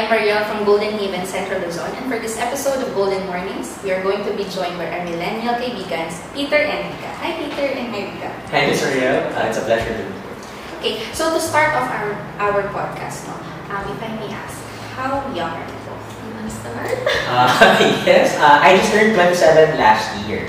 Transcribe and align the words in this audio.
I 0.00 0.04
am 0.04 0.08
Mariel 0.08 0.44
from 0.48 0.64
Golden 0.64 0.96
Haven, 0.96 1.26
Central 1.28 1.60
Luzon, 1.60 1.92
and 1.92 2.08
for 2.08 2.16
this 2.18 2.40
episode 2.40 2.80
of 2.80 2.88
Golden 2.96 3.20
Mornings, 3.26 3.76
we 3.84 3.92
are 3.92 4.00
going 4.02 4.24
to 4.24 4.32
be 4.32 4.48
joined 4.48 4.80
by 4.80 4.88
our 4.88 5.04
millennial 5.04 5.52
kaibigans, 5.60 6.24
Peter 6.32 6.56
and 6.56 6.88
Rika. 6.88 7.12
Hi, 7.20 7.36
Peter, 7.36 7.68
and 7.76 7.92
hi, 7.92 8.08
Rika. 8.08 8.30
Hi, 8.48 8.64
Miss 8.64 8.80
Mariel. 8.80 9.28
Uh, 9.36 9.44
it's 9.52 9.60
a 9.60 9.64
pleasure 9.68 9.92
to 9.92 10.00
be 10.00 10.16
here. 10.16 10.32
Okay, 10.80 10.94
so 11.12 11.28
to 11.28 11.36
start 11.36 11.76
off 11.76 11.92
our, 11.92 12.16
our 12.40 12.62
podcast, 12.72 13.28
no, 13.28 13.36
um, 13.76 13.84
if 13.92 14.00
I 14.00 14.08
may 14.16 14.32
ask, 14.32 14.56
how 14.96 15.20
young 15.36 15.52
are 15.52 15.68
you 15.68 15.78
both? 15.84 16.00
You 16.24 16.32
want 16.32 16.48
to 16.48 16.56
start? 16.56 16.96
Uh, 17.28 17.76
yes, 18.08 18.40
uh, 18.40 18.56
I 18.56 18.80
just 18.80 18.96
turned 18.96 19.12
27 19.12 19.76
last 19.76 20.16
year. 20.24 20.48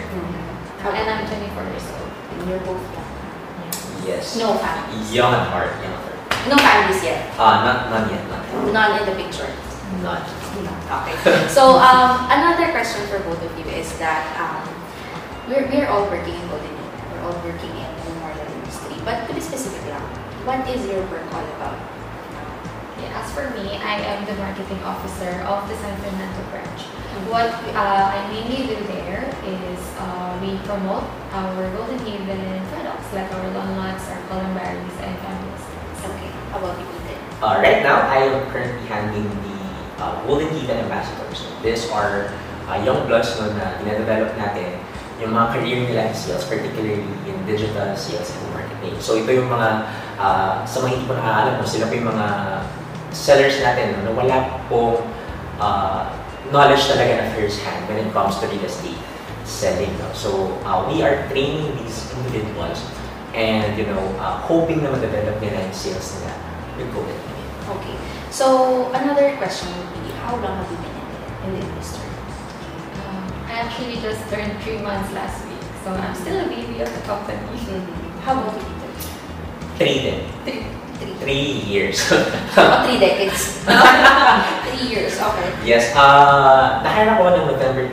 How, 0.79 0.95
And 0.95 1.03
I'm 1.11 1.27
24 1.27 1.59
years 1.75 1.91
old. 1.91 2.07
and 2.39 2.49
you're 2.49 2.63
both 2.63 2.79
young. 2.95 4.07
Yes. 4.07 4.31
No 4.39 4.55
families. 4.55 5.11
Young 5.11 5.33
at 5.35 5.51
heart. 5.51 5.75
Young 5.83 5.91
at 5.91 5.99
heart. 6.07 6.47
No 6.47 6.55
families 6.55 7.03
yet. 7.03 7.27
Uh, 7.35 7.67
not, 7.67 7.91
not 7.91 8.07
yet. 8.09 8.23
Not 8.31 8.39
yet. 8.39 8.40
None 8.71 8.99
in 8.99 9.05
the 9.05 9.15
picture. 9.19 9.51
Not. 9.99 10.23
Okay. 10.23 11.47
So 11.51 11.75
um, 11.75 12.31
another 12.31 12.71
question 12.71 13.03
for 13.11 13.19
both 13.27 13.43
of 13.43 13.51
you 13.59 13.67
is 13.75 13.91
that 13.99 14.23
um, 14.39 14.63
we're, 15.51 15.67
we're 15.67 15.87
all 15.91 16.07
working 16.07 16.31
in 16.31 16.47
Golden 16.47 16.71
Haven. 16.71 17.11
We're 17.11 17.23
all 17.27 17.39
working 17.43 17.75
in 17.75 17.91
the 17.91 18.03
memorial 18.15 18.47
industry. 18.55 18.95
But 19.03 19.27
to 19.27 19.35
be 19.35 19.41
specific 19.43 19.83
lang, 19.91 20.07
what 20.47 20.63
is 20.71 20.87
your 20.87 21.03
work 21.11 21.27
all 21.35 21.43
about? 21.59 21.75
Yeah, 23.03 23.19
as 23.19 23.27
for 23.35 23.51
me, 23.51 23.75
I 23.83 23.99
am 23.99 24.23
the 24.23 24.35
marketing 24.39 24.79
officer 24.87 25.43
of 25.43 25.67
the 25.67 25.75
San 25.75 25.91
Fernando 25.99 26.39
branch. 26.55 26.87
What 27.27 27.51
uh, 27.75 28.15
I 28.15 28.31
mainly 28.31 28.71
do 28.71 28.79
there 28.87 29.27
is 29.43 29.81
uh, 29.99 30.39
we 30.39 30.55
promote 30.63 31.03
our 31.35 31.67
Golden 31.75 31.99
Haven 32.07 32.63
products 32.71 33.11
like 33.11 33.27
our 33.27 33.51
lawn 33.51 33.75
nuts, 33.75 34.07
our 34.07 34.21
columbaries, 34.31 34.95
and 35.03 35.19
family. 35.19 35.59
Okay. 35.99 36.31
How 36.55 36.59
about 36.63 36.79
you? 36.79 37.00
Uh, 37.41 37.57
right 37.57 37.81
now, 37.81 38.05
I 38.05 38.29
am 38.29 38.37
currently 38.53 38.85
handling 38.85 39.25
the 39.25 39.57
uh, 39.97 40.13
Golden 40.29 40.53
Haven 40.53 40.77
Ambassadors. 40.85 41.41
These 41.65 41.89
are 41.89 42.29
uh, 42.69 42.77
young 42.85 43.09
bloods 43.09 43.33
no, 43.41 43.49
na 43.57 43.81
dinadevelop 43.81 44.37
natin 44.37 44.77
yung 45.17 45.33
mga 45.33 45.57
career 45.57 45.77
nila 45.89 46.01
in 46.05 46.13
sales, 46.13 46.45
particularly 46.45 47.01
in 47.01 47.35
digital 47.49 47.97
sales 47.97 48.29
and 48.29 48.45
marketing. 48.53 48.93
So 49.01 49.17
ito 49.17 49.33
yung 49.33 49.49
mga, 49.49 49.89
uh, 50.21 50.61
sa 50.69 50.85
mga 50.85 50.89
hindi 50.93 51.05
ko 51.09 51.17
nakaalam, 51.17 51.53
no, 51.57 51.65
sila 51.65 51.89
po 51.89 51.93
yung 51.97 52.09
mga 52.13 52.27
sellers 53.09 53.57
natin 53.57 53.97
no, 53.97 53.99
na 54.05 54.11
wala 54.13 54.37
pong 54.69 55.01
uh, 55.57 56.13
knowledge 56.53 56.93
talaga 56.93 57.25
na 57.25 57.33
first 57.33 57.57
hand 57.65 57.89
when 57.89 58.05
it 58.05 58.09
comes 58.13 58.37
to 58.37 58.45
real 58.53 58.69
estate 58.69 59.01
selling. 59.49 59.89
No? 59.97 60.13
So 60.13 60.61
uh, 60.61 60.85
we 60.85 61.01
are 61.01 61.25
training 61.33 61.73
these 61.81 62.05
individuals 62.21 62.85
and 63.33 63.73
you 63.81 63.89
know, 63.89 64.05
uh, 64.21 64.37
hoping 64.45 64.85
na 64.85 64.93
ma-develop 64.93 65.41
nila 65.41 65.57
yung 65.65 65.73
sales 65.73 66.21
nila 66.21 66.37
with 66.77 66.93
Haven. 66.93 67.30
Okay. 67.69 67.97
So 68.31 68.87
another 68.93 69.35
question 69.37 69.69
would 69.77 69.91
be, 70.01 70.11
how 70.23 70.35
long 70.39 70.57
have 70.57 70.71
you 70.71 70.77
been 70.77 70.95
in 70.95 71.07
the, 71.11 71.21
in 71.45 71.49
the 71.59 71.61
industry? 71.67 72.07
Um, 73.03 73.27
I 73.45 73.53
actually 73.67 73.99
just 74.01 74.23
turned 74.29 74.55
three 74.63 74.79
months 74.79 75.11
last 75.13 75.45
week, 75.45 75.61
so 75.83 75.91
I'm 75.91 76.15
still 76.15 76.45
a 76.45 76.47
baby 76.47 76.81
of 76.81 76.89
the 76.93 77.01
company. 77.05 77.37
How 78.23 78.39
about 78.39 78.53
you, 78.55 78.63
Peter? 78.65 78.91
Three 79.77 79.97
din. 80.01 80.19
Three. 80.45 80.65
Three. 81.01 81.13
Three 81.19 81.47
years. 81.65 81.97
Oh, 82.57 82.83
three 82.85 82.99
decades. 82.99 83.63
three 84.67 84.87
years, 84.91 85.15
okay. 85.15 85.49
yes. 85.63 85.95
Uh, 85.95 86.83
na-hire 86.83 87.15
ako 87.15 87.31
ng 87.31 87.45
November 87.47 87.87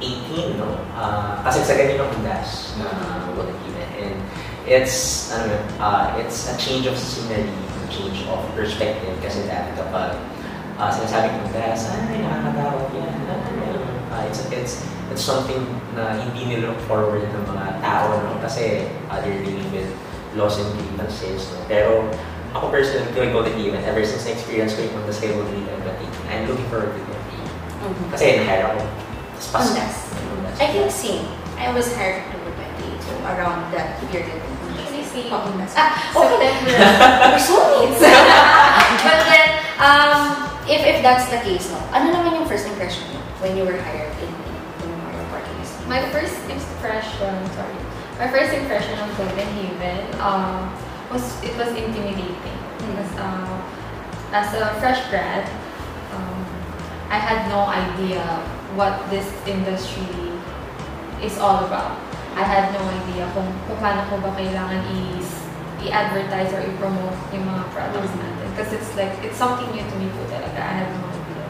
2018, 0.00 0.56
no? 0.56 0.80
Uh, 0.96 1.44
kasi 1.44 1.60
sa 1.60 1.76
ganyan 1.76 2.00
ang 2.00 2.10
undas 2.16 2.72
na 2.80 2.88
Golden 3.36 3.52
Haven. 3.68 3.84
And 4.00 4.16
it's, 4.64 5.28
ano 5.30 5.52
yun, 5.52 5.64
uh, 5.76 6.16
it's 6.18 6.48
a 6.48 6.56
change 6.56 6.88
of 6.88 6.96
scenery, 6.96 7.44
a 7.44 7.46
change 7.46 7.61
of 8.32 8.42
perspective. 8.54 9.12
Kasi 9.20 9.44
dati 9.44 9.76
kapag 9.76 10.16
uh, 10.76 10.90
sinasabi 10.90 11.28
ko 11.28 11.36
undas, 11.48 11.88
ay, 11.92 12.20
nakakatakot 12.20 12.88
yan. 12.96 13.12
Uh, 14.12 14.22
it's, 14.28 14.44
it's, 14.52 14.74
it's 15.08 15.24
something 15.24 15.60
na 15.96 16.16
hindi 16.16 16.44
nila 16.48 16.72
look 16.72 16.80
forward 16.84 17.24
ng 17.24 17.44
mga 17.44 17.80
tao, 17.80 18.20
no? 18.20 18.36
Kasi 18.40 18.88
uh, 19.08 19.20
they're 19.20 19.40
dealing 19.40 19.68
with 19.72 19.88
loss 20.36 20.60
and 20.60 20.68
grievances, 20.76 21.48
no? 21.52 21.60
Pero 21.64 22.04
ako 22.52 22.68
personally, 22.68 23.08
kay 23.16 23.32
Golden 23.32 23.56
Haven, 23.56 23.80
ever 23.88 24.04
since 24.04 24.28
na-experience 24.28 24.76
ko 24.76 24.84
yung 24.84 24.94
undas 25.00 25.16
kay 25.16 25.32
Golden 25.32 25.64
2018, 25.64 26.28
I'm 26.28 26.44
looking 26.44 26.68
forward 26.68 26.92
to 26.92 27.00
it. 27.00 27.20
Kasi 28.12 28.44
na-hire 28.44 28.68
ako. 28.68 28.80
Tapos 28.84 29.48
pas- 29.48 29.68
Undas. 29.72 29.94
Undas. 30.36 30.56
I 30.60 30.66
think 30.68 30.92
same. 30.92 31.24
I 31.56 31.72
was 31.72 31.88
hired 31.96 32.20
November 32.28 32.52
28, 32.84 33.00
so 33.00 33.12
around 33.24 33.72
that 33.72 33.96
period. 34.04 34.28
Actually, 34.28 34.61
same. 35.12 35.28
Oh. 35.28 35.44
Ah, 35.76 35.92
okay. 36.16 36.50
September. 36.56 37.28
We're 37.32 37.42
soulmates. 37.44 38.00
But 39.02 39.18
then, 39.28 39.48
um, 39.76 40.48
if, 40.64 40.80
if 40.80 41.02
that's 41.02 41.28
the 41.28 41.40
case, 41.44 41.68
no, 41.68 41.78
ano 41.92 42.14
naman 42.14 42.40
yung 42.40 42.46
first 42.48 42.66
impression 42.66 43.04
mo 43.12 43.20
when 43.44 43.56
you 43.56 43.64
were 43.68 43.76
hired 43.76 44.14
in, 44.22 44.30
in 44.30 44.52
the 44.80 44.86
Memorial 44.88 45.26
Park? 45.28 45.44
My 45.90 46.00
first 46.14 46.38
impression, 46.48 47.34
sorry, 47.52 47.76
my 48.16 48.28
first 48.30 48.54
impression 48.54 48.94
of 49.02 49.10
Golden 49.18 49.48
Haven 49.58 50.00
uh, 50.22 50.70
was 51.10 51.24
it 51.42 51.52
was 51.58 51.74
intimidating 51.74 52.56
because 52.78 53.12
uh, 53.18 53.52
as 54.32 54.54
a 54.54 54.78
fresh 54.80 55.02
grad, 55.10 55.44
um, 56.14 56.40
I 57.10 57.18
had 57.18 57.50
no 57.50 57.66
idea 57.66 58.22
what 58.78 58.96
this 59.10 59.28
industry 59.44 60.08
is 61.20 61.36
all 61.38 61.66
about. 61.66 62.11
I 62.32 62.42
had 62.42 62.72
no 62.72 62.82
idea 62.88 63.28
kung, 63.36 63.48
kung 63.68 63.78
paano 63.78 64.08
ko 64.08 64.16
ba 64.24 64.32
kailangan 64.32 64.80
i- 64.88 65.20
i-advertise 65.82 66.54
or 66.54 66.62
i-promote 66.62 67.18
yung 67.34 67.44
mga 67.44 67.64
products 67.74 68.12
Mhm. 68.14 68.20
natin. 68.22 68.46
Because 68.52 68.70
it's 68.72 68.92
like, 68.96 69.12
it's 69.20 69.36
something 69.36 69.68
new 69.72 69.84
to 69.84 69.96
me 69.98 70.08
po 70.12 70.22
talaga. 70.28 70.60
I 70.60 70.74
had 70.80 70.88
no 70.92 71.08
idea. 71.08 71.44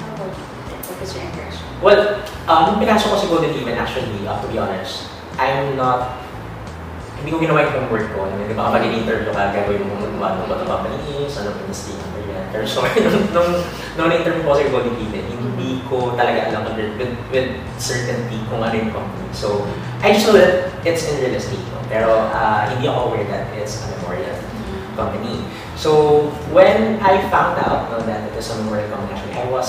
How 0.00 0.10
about 0.16 0.32
you? 0.34 0.44
What 0.86 0.96
was 0.98 1.10
your 1.12 1.24
impression? 1.26 1.66
Well, 1.84 2.02
um, 2.48 2.60
nung 2.66 2.78
pinasok 2.80 3.08
ko 3.12 3.16
si 3.20 3.26
Golden 3.28 3.52
Haven, 3.52 3.76
actually, 3.76 4.24
uh, 4.24 4.38
to 4.40 4.46
be 4.48 4.56
honest, 4.56 5.12
I'm 5.36 5.76
not, 5.76 6.16
hindi 7.20 7.28
ko 7.30 7.38
ginawa 7.38 7.68
yung 7.68 7.74
homework 7.84 8.08
ko. 8.16 8.24
Mean, 8.32 8.48
di 8.48 8.56
ba 8.56 8.72
kapag 8.72 8.88
in-interview 8.88 9.30
ka, 9.30 9.52
gagawin 9.52 9.84
mo 9.84 10.00
kung 10.00 10.16
ano 10.16 10.46
ba 10.48 10.56
ito 10.56 10.64
company 10.64 10.96
is, 11.22 11.36
ano 11.36 11.52
ba 11.52 11.60
industry, 11.62 11.94
ano 12.56 12.64
so, 12.64 12.80
nung, 13.04 13.26
nung, 13.36 13.50
nung 14.00 14.08
na-interview 14.08 14.42
ko 14.42 14.56
si 14.56 14.64
Golden 14.72 14.96
hindi 14.96 15.80
ko 15.88 16.16
talaga 16.16 16.52
alam 16.52 16.72
with, 16.76 16.96
with, 17.30 17.48
certainty 17.76 18.40
kung 18.48 18.64
ano 18.64 18.74
yung 18.74 18.92
company. 18.92 19.28
So, 19.36 19.68
I 20.00 20.16
just 20.16 20.26
know 20.28 20.36
that 20.40 20.72
it's 20.82 21.04
in 21.08 21.20
real 21.20 21.36
estate. 21.36 21.62
No? 21.72 21.80
Pero 21.92 22.08
uh, 22.32 22.64
hindi 22.72 22.88
ako 22.88 23.12
aware 23.12 23.26
that 23.28 23.52
it's 23.56 23.84
a 23.84 23.92
memorial 24.00 24.36
company. 24.96 25.44
So, 25.76 26.24
when 26.56 26.96
I 27.04 27.20
found 27.28 27.60
out 27.60 27.92
no, 27.92 28.00
that 28.08 28.24
it 28.24 28.34
is 28.34 28.48
a 28.48 28.56
memorial 28.64 28.88
company, 28.88 29.12
actually, 29.12 29.36
I 29.36 29.46
was 29.52 29.68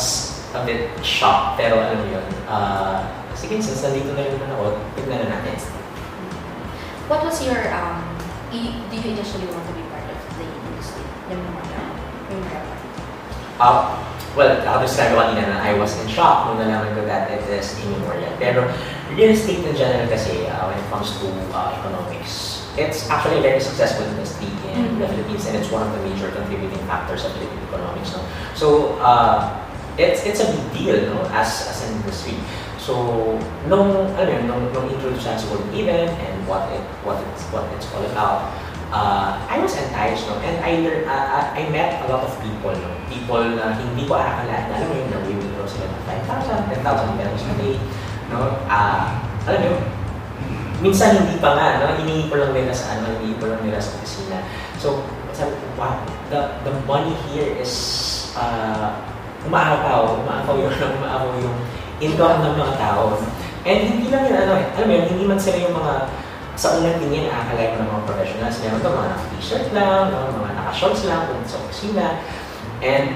a 0.55 0.63
bit 0.63 0.87
shocked. 1.03 1.59
Pero 1.59 1.83
alam 1.83 1.99
mo 1.99 2.07
yun, 2.07 2.27
uh, 2.47 3.03
sige, 3.35 3.59
since 3.59 3.83
nandito 3.83 4.15
na 4.15 4.23
rin 4.23 4.39
ako, 4.39 4.79
tignan 4.95 5.27
na 5.27 5.37
natin. 5.39 5.59
What 7.11 7.23
was 7.23 7.39
your, 7.43 7.59
um, 7.71 8.03
do 8.51 8.57
you 8.59 9.07
initially 9.15 9.47
want 9.51 9.63
to 9.67 9.73
be 9.75 9.83
part 9.91 10.07
of 10.07 10.19
the 10.39 10.47
industry? 10.47 11.03
The 11.31 11.35
Memorial? 11.35 11.66
Uh, 13.57 13.97
well, 14.37 14.53
sinabi 14.85 15.17
ko 15.17 15.17
kanina 15.17 15.49
na 15.49 15.57
I 15.65 15.73
was 15.73 15.97
in 15.97 16.07
shock 16.07 16.45
nung 16.45 16.61
nalaman 16.61 16.93
ko 16.93 17.01
that 17.09 17.25
it 17.33 17.41
is 17.49 17.73
a 17.73 17.85
memorial. 17.89 18.29
Pero 18.37 18.69
real 19.17 19.33
estate 19.33 19.65
in 19.65 19.73
general 19.73 20.05
kasi, 20.05 20.45
uh, 20.45 20.69
when 20.69 20.77
it 20.77 20.87
comes 20.93 21.17
to 21.17 21.27
uh, 21.57 21.73
economics, 21.73 22.61
it's 22.77 23.09
actually 23.09 23.41
a 23.41 23.45
very 23.45 23.57
successful 23.57 24.05
industry 24.05 24.45
in 24.77 25.01
the 25.01 25.09
Mhm. 25.09 25.09
Philippines 25.09 25.49
and 25.49 25.57
it's 25.57 25.73
one 25.73 25.81
of 25.81 25.89
the 25.89 26.01
major 26.05 26.29
contributing 26.29 26.77
factors 26.85 27.25
of 27.25 27.33
Philippine 27.33 27.65
economics. 27.65 28.13
No? 28.13 28.21
So, 28.53 28.67
uh, 29.01 29.49
it's 29.97 30.21
it's 30.29 30.45
a 30.45 30.47
big 30.53 30.65
deal 30.77 30.97
no, 31.09 31.25
as, 31.33 31.65
as 31.65 31.81
an 31.89 31.97
industry. 31.97 32.37
So, 32.77 32.93
nung, 33.65 34.13
alam 34.15 34.29
yun, 34.29 34.43
nung, 34.45 34.63
nung 34.71 34.85
introduce 34.93 35.25
sa 35.25 35.33
Haven 35.73 36.07
and 36.13 36.35
what 36.45 36.69
it, 36.71 36.85
what 37.01 37.17
it's, 37.33 37.43
what 37.49 37.65
it's 37.73 37.89
all 37.91 38.05
about, 38.05 38.53
uh, 38.91 39.39
I 39.47 39.57
was 39.59 39.75
enticed, 39.75 40.27
no? 40.27 40.39
And 40.43 40.57
I 40.63 40.83
uh, 41.03 41.55
I 41.55 41.67
met 41.69 42.03
a 42.03 42.07
lot 42.11 42.23
of 42.23 42.33
people, 42.39 42.71
no? 42.71 42.89
People 43.11 43.43
na 43.55 43.75
hindi 43.75 44.07
ko 44.07 44.15
akalain, 44.15 44.71
alam 44.71 44.87
mo 44.87 44.95
yun, 44.95 45.07
na 45.11 45.19
withdraw 45.23 45.67
sila 45.67 45.85
ng 45.91 46.03
5,000, 46.27 46.83
10,000 46.83 47.19
pesos 47.19 47.43
a 47.47 47.53
day, 47.59 47.75
no? 48.31 48.57
Ah, 48.67 49.21
alam 49.47 49.59
mo 49.63 49.97
minsan 50.77 51.25
hindi 51.25 51.41
pa 51.41 51.57
nga, 51.57 51.81
no? 51.81 51.97
Hinihingi 51.97 52.29
ko 52.29 52.37
lang 52.37 52.53
nila 52.53 52.69
sa 52.73 52.97
ano, 52.97 53.17
hinihingi 53.17 53.41
ko 53.41 53.49
lang 53.49 53.61
nila 53.65 53.81
sa 53.81 53.97
opisina. 53.97 54.37
So, 54.77 55.01
sabi 55.33 55.53
ko, 55.57 55.65
wow, 55.77 55.97
the, 56.29 56.53
the 56.65 56.73
money 56.85 57.17
here 57.29 57.49
is, 57.57 57.73
uh, 58.37 58.93
umaapaw, 59.45 60.21
umaapaw 60.21 60.53
yung, 60.57 60.73
umaapaw 61.01 61.33
yung 61.41 61.57
income 61.97 62.45
ng 62.45 62.55
mga 62.57 62.73
tao. 62.77 63.17
And 63.65 63.79
hindi 63.89 64.13
lang 64.13 64.29
yun, 64.29 64.37
ano 64.37 64.53
alam 64.53 64.87
mo 64.87 64.93
yun, 64.93 65.05
hindi 65.09 65.25
man 65.25 65.39
sila 65.41 65.57
yung 65.65 65.75
mga 65.75 65.93
sa 66.57 66.81
unang 66.81 66.97
tingin, 66.97 67.29
nakakalain 67.29 67.77
mo 67.77 67.77
ng 67.77 67.89
mga 67.93 68.05
professionals. 68.09 68.57
Meron 68.65 68.81
ka 68.81 68.89
mga 68.89 69.09
naka-t-shirt 69.13 69.67
lang, 69.77 70.03
no? 70.09 70.19
mga 70.41 70.53
naka-shorts 70.57 71.05
lang 71.05 71.21
kung 71.29 71.45
sa 71.45 71.61
opisina. 71.61 72.07
And 72.81 73.07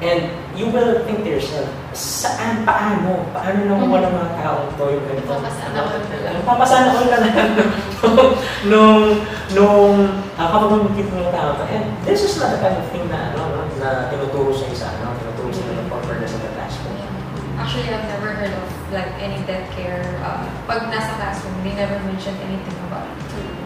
and 0.00 0.28
you 0.56 0.68
will 0.68 1.04
think 1.04 1.24
to 1.24 1.30
yourself, 1.36 1.68
saan, 1.92 2.64
paano? 2.64 3.28
Paano 3.32 3.64
nang 3.64 3.88
walang 3.88 4.12
mga 4.12 4.32
tao 4.40 4.68
to 4.80 4.84
yung 4.92 5.04
ganito? 5.08 5.28
Papasana 5.28 5.78
all 5.80 6.00
na 6.00 6.18
lang. 6.24 6.36
Papasana 6.44 6.88
all 6.92 7.08
na 7.08 7.18
lang. 7.20 7.50
nung, 8.72 9.04
nung, 9.56 9.96
uh, 10.36 10.48
kapag 10.48 10.72
mamikit 10.72 11.08
mo 11.12 11.16
yung 11.20 11.32
tao 11.36 11.56
to. 11.60 11.64
And 11.68 11.84
this 12.04 12.24
is 12.24 12.36
not 12.40 12.56
the 12.56 12.60
kind 12.60 12.76
of 12.76 12.84
thing 12.92 13.08
na, 13.12 13.32
ano, 13.32 13.40
no, 13.56 13.60
na 13.80 14.08
tinuturo 14.08 14.52
sa 14.56 14.68
isa. 14.72 14.88
No? 15.04 15.16
actually, 17.76 17.94
I've 17.94 18.08
never 18.08 18.32
heard 18.32 18.52
of 18.52 18.92
like 18.92 19.10
any 19.20 19.44
death 19.46 19.70
care. 19.76 20.16
Uh, 20.22 20.48
pag 20.66 20.90
nasa 20.90 21.14
classroom, 21.14 21.54
they 21.62 21.74
never 21.78 21.94
mentioned 22.10 22.36
anything 22.42 22.78
about 22.90 23.06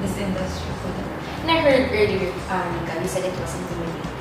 this 0.04 0.14
industry. 0.20 0.68
And 1.40 1.48
I 1.48 1.64
heard 1.64 1.88
earlier, 1.88 2.28
Nika, 2.28 2.94
you 3.00 3.08
said 3.08 3.24
it 3.24 3.32
was 3.40 3.56
intimidating. 3.56 4.12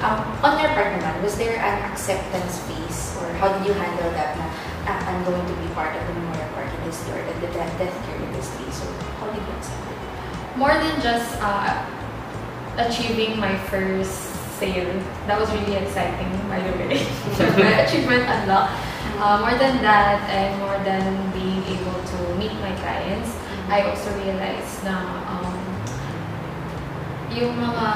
Um, 0.00 0.22
on 0.40 0.56
your 0.62 0.70
part 0.72 0.94
naman, 0.96 1.20
was 1.20 1.34
there 1.36 1.58
an 1.58 1.76
acceptance 1.90 2.62
phase 2.64 3.18
or 3.20 3.28
how 3.36 3.52
did 3.52 3.66
you 3.66 3.74
handle 3.74 4.08
that 4.16 4.32
na 4.38 4.46
uh, 4.88 4.96
I'm 4.96 5.20
going 5.28 5.44
to 5.44 5.56
be 5.60 5.68
part 5.76 5.92
of 5.92 6.00
the 6.08 6.14
memorial 6.16 6.48
park 6.56 6.72
industry 6.80 7.20
or 7.20 7.22
the, 7.26 7.34
the 7.44 7.50
death, 7.52 7.68
death 7.76 7.92
care 8.08 8.16
industry? 8.16 8.64
So 8.72 8.88
how 9.20 9.28
did 9.28 9.42
you 9.44 9.52
accept 9.60 9.82
it? 9.92 9.98
More 10.56 10.72
than 10.72 10.94
just 11.04 11.36
uh, 11.44 11.84
achieving 12.80 13.36
my 13.36 13.52
first 13.68 14.32
sale, 14.56 14.88
that 15.28 15.36
was 15.36 15.52
really 15.52 15.76
exciting, 15.76 16.32
by 16.48 16.64
the 16.64 16.72
way. 16.80 16.96
my 17.60 17.84
achievement 17.84 18.24
unlock. 18.24 18.72
Uh, 19.20 19.36
more 19.40 19.56
than 19.58 19.82
that, 19.84 20.24
and 20.32 20.56
more 20.60 20.78
than 20.84 21.04
being 21.32 21.60
able 21.68 22.00
to 22.00 22.18
meet 22.40 22.52
my 22.64 22.72
clients, 22.80 23.36
I 23.68 23.84
also 23.84 24.08
realized 24.24 24.82
na 24.82 24.96
um, 25.28 25.54
yung 27.30 27.54
mga 27.54 27.86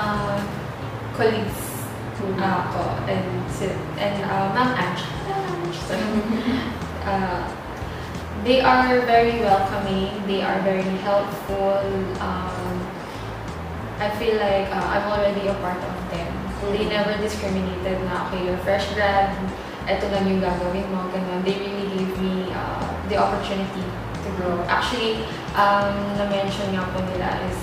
colleagues 1.16 1.88
uh, 2.38 2.62
ko 2.72 2.82
and 3.08 3.26
and 3.98 4.16
uh, 4.24 4.46
Ma'am 4.54 4.70
Ange, 4.76 5.04
uh, 7.04 7.42
they 8.44 8.60
are 8.60 9.00
very 9.08 9.40
welcoming. 9.40 10.12
They 10.26 10.42
are 10.42 10.60
very 10.62 10.84
helpful. 11.02 11.80
Um, 12.20 12.84
I 13.98 14.10
feel 14.18 14.36
like 14.36 14.68
uh, 14.68 14.84
I'm 14.92 15.06
already 15.08 15.48
a 15.48 15.54
part 15.64 15.78
of 15.80 15.96
them. 16.10 16.32
They 16.72 16.88
never 16.88 17.12
discriminated 17.20 18.00
na, 18.08 18.28
okay, 18.28 18.46
you're 18.48 18.58
fresh 18.64 18.88
grad, 18.96 19.36
eto 19.84 20.08
lang 20.08 20.24
yung 20.24 20.40
gagawin 20.40 20.86
mo, 20.88 21.08
ganun. 21.12 21.44
They 21.44 21.56
really 21.60 21.86
gave 21.92 22.12
me 22.16 22.48
uh, 22.52 22.80
the 23.08 23.16
opportunity 23.20 23.84
to 24.24 24.28
grow. 24.40 24.64
Actually, 24.64 25.28
um, 25.52 25.92
na-mention 26.16 26.72
nga 26.72 26.88
po 26.92 27.04
nila 27.04 27.44
is, 27.48 27.60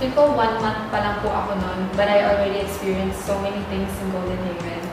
feel 0.00 0.12
ko 0.16 0.32
one 0.32 0.56
month 0.60 0.88
pa 0.88 1.04
lang 1.04 1.16
po 1.20 1.28
ako 1.28 1.56
noon, 1.60 1.88
but 1.96 2.08
I 2.08 2.24
already 2.24 2.64
experienced 2.64 3.24
so 3.28 3.36
many 3.44 3.60
things 3.68 3.92
in 4.00 4.06
Golden 4.12 4.40
Haven. 4.40 4.84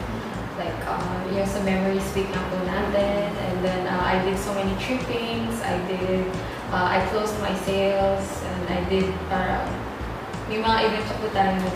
Like, 0.60 0.76
uh, 0.86 1.24
yung 1.32 1.48
sa 1.48 1.64
memories 1.64 2.06
week 2.14 2.30
na 2.30 2.42
po 2.52 2.60
natin, 2.68 3.32
and 3.32 3.56
then 3.64 3.88
uh, 3.88 4.04
I 4.04 4.20
did 4.28 4.36
so 4.36 4.52
many 4.54 4.76
trippings, 4.84 5.64
I 5.64 5.80
did, 5.88 6.28
uh, 6.70 6.88
I 6.94 7.00
closed 7.10 7.40
my 7.40 7.56
sales, 7.64 8.28
and 8.44 8.62
I 8.68 8.80
did 8.92 9.08
parang, 9.32 9.66
may 10.52 10.60
mga 10.60 10.78
events 10.92 11.16
po 11.16 11.32
tayo 11.32 11.56
na, 11.56 11.72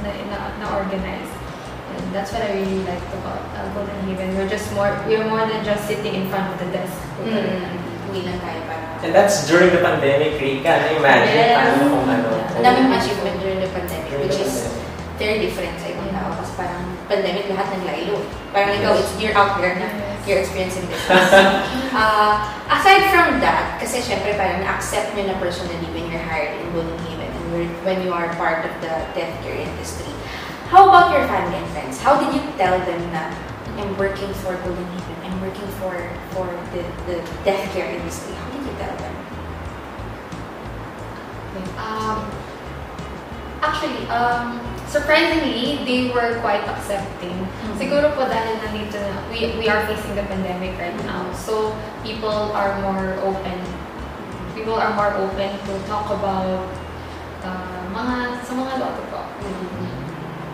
na, 0.00 0.10
na, 0.32 0.38
na-organize. 0.64 1.47
And 1.96 2.12
that's 2.12 2.30
what 2.32 2.42
I 2.42 2.52
really 2.52 2.84
liked 2.84 3.08
about 3.14 3.40
uh, 3.52 3.68
Golden 3.72 3.96
Haven. 4.04 4.36
We're 4.36 4.48
just 4.48 4.68
more, 4.72 4.92
we're 5.06 5.24
more 5.24 5.44
than 5.44 5.64
just 5.64 5.86
sitting 5.86 6.14
in 6.14 6.28
front 6.28 6.48
of 6.48 6.56
the 6.58 6.68
desk. 6.72 6.96
Mm. 7.20 7.76
Hindi 8.08 8.20
lang 8.24 8.38
tayo 8.40 8.60
para... 8.64 8.84
And 9.04 9.12
that's 9.12 9.44
during 9.46 9.68
the 9.70 9.80
pandemic, 9.80 10.40
Rika. 10.40 10.72
Na 10.72 10.88
imagine 10.96 11.34
Yes. 11.36 11.52
paano 11.54 11.82
kung 11.92 12.06
ano. 12.08 12.28
Ang 12.56 12.64
daming 12.64 12.92
achievement 12.96 13.36
during 13.38 13.60
the 13.60 13.70
pandemic, 13.70 14.08
During 14.08 14.24
which 14.26 14.40
the 14.40 14.48
is 14.48 14.54
pandemic. 14.64 15.20
very 15.20 15.38
different 15.44 15.74
sa 15.76 15.86
ibang 15.92 16.10
tao. 16.10 16.28
Kasi 16.40 16.50
parang 16.56 16.82
pandemic, 17.06 17.44
lahat 17.52 17.66
ng 17.76 17.82
lailo. 17.84 18.16
Parang 18.50 18.72
ikaw, 18.72 18.96
it's, 18.96 19.12
you're 19.20 19.36
out 19.36 19.60
there 19.60 19.76
na 19.76 19.86
Yes. 19.86 20.24
you're 20.24 20.40
experiencing 20.40 20.84
this. 20.88 21.04
uh, 21.92 22.32
aside 22.68 23.04
from 23.12 23.38
that, 23.40 23.76
kasi 23.78 24.00
syempre 24.00 24.32
parang 24.34 24.60
na-accept 24.60 25.12
nyo 25.14 25.28
na 25.28 25.36
personally 25.38 25.88
when 25.92 26.08
you're 26.08 26.24
hired 26.24 26.56
in 26.56 26.66
Golden 26.72 26.96
Haven 27.04 27.28
and 27.28 27.46
when- 27.52 27.76
when 27.84 27.98
you 28.00 28.10
are 28.10 28.28
part 28.36 28.64
of 28.64 28.72
the 28.80 28.92
death 29.12 29.32
care 29.40 29.56
industry. 29.56 30.08
How 30.68 30.84
about 30.84 31.08
your 31.16 31.24
family 31.24 31.56
and 31.56 31.68
friends? 31.72 31.96
How 31.96 32.20
did 32.20 32.28
you 32.28 32.44
tell 32.60 32.76
them 32.76 33.00
that 33.16 33.32
I'm 33.80 33.96
working 33.96 34.28
for 34.44 34.52
Golden 34.60 34.84
Haven, 34.84 35.16
I'm 35.24 35.40
working 35.40 35.64
for 35.80 35.96
for 36.36 36.44
the, 36.76 36.84
the 37.08 37.24
death 37.40 37.72
care 37.72 37.88
industry? 37.88 38.36
How 38.36 38.52
did 38.52 38.68
you 38.68 38.76
tell 38.76 38.92
them? 39.00 39.14
Um, 41.80 42.18
actually, 43.64 44.04
um, 44.12 44.60
surprisingly, 44.84 45.80
they 45.88 46.12
were 46.12 46.36
quite 46.44 46.68
accepting. 46.68 47.48
Siguro 47.80 48.12
po 48.12 48.28
dahil 48.28 48.60
nandito 48.60 49.00
na, 49.00 49.24
we, 49.32 49.48
we 49.56 49.72
are 49.72 49.88
facing 49.88 50.20
the 50.20 50.26
pandemic 50.28 50.76
right 50.76 51.00
now. 51.08 51.32
So, 51.32 51.72
people 52.04 52.52
are 52.52 52.76
more 52.84 53.16
open. 53.24 53.56
People 54.52 54.76
are 54.76 54.92
more 54.92 55.16
open 55.16 55.48
to 55.48 55.72
talk 55.88 56.12
about 56.12 56.68
uh, 57.40 57.80
mga, 57.88 58.44
sa 58.44 58.52
mga 58.52 58.72
loto 58.84 59.02
po. 59.08 59.24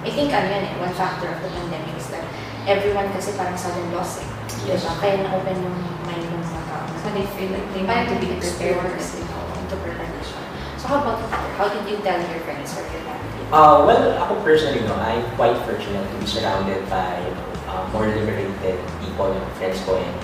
I 0.04 0.10
think 0.12 0.28
ano 0.36 0.46
yan 0.52 0.64
eh, 0.68 0.72
one 0.76 0.92
factor 0.92 1.32
of 1.32 1.40
the 1.40 1.48
pandemic 1.48 1.96
is 1.96 2.12
that 2.12 2.24
everyone 2.68 3.08
kasi 3.16 3.32
parang 3.40 3.56
sudden 3.56 3.88
loss 3.96 4.20
eh. 4.20 4.28
Yes. 4.68 4.84
Diba? 4.84 4.92
Kaya 5.00 5.14
na-open 5.24 5.56
yung 5.64 5.76
mind 6.04 6.24
ng 6.28 6.40
mga 6.44 6.62
tao. 6.68 6.84
So, 7.00 7.08
they 7.16 7.24
feel 7.36 7.50
like 7.56 7.66
they 7.72 7.84
Parang 7.88 8.08
want 8.08 8.20
to 8.20 8.24
be 8.24 8.28
explore 8.36 8.76
prepared. 8.84 9.00
kasi 9.00 9.24
into 9.24 9.76
preparation. 9.80 10.40
So 10.76 10.84
how 10.92 11.00
about 11.00 11.16
you, 11.20 11.28
Peter? 11.32 11.52
How 11.56 11.66
did 11.72 11.84
you 11.88 11.96
tell 12.04 12.20
your 12.20 12.40
friends 12.44 12.68
or 12.76 12.84
your 12.84 13.00
family? 13.08 13.32
Uh, 13.48 13.76
well, 13.88 14.04
ako 14.20 14.32
personally, 14.44 14.84
no, 14.84 14.92
I'm 15.00 15.24
quite 15.40 15.56
fortunate 15.64 16.04
to 16.04 16.16
be 16.20 16.28
surrounded 16.28 16.84
by 16.92 17.16
you 17.24 17.32
know, 17.32 17.48
uh, 17.72 17.88
more 17.88 18.04
liberated 18.04 18.76
people, 19.00 19.32
you 19.32 19.40
know, 19.40 19.52
friends 19.56 19.80
ko 19.88 19.96
and 19.96 20.16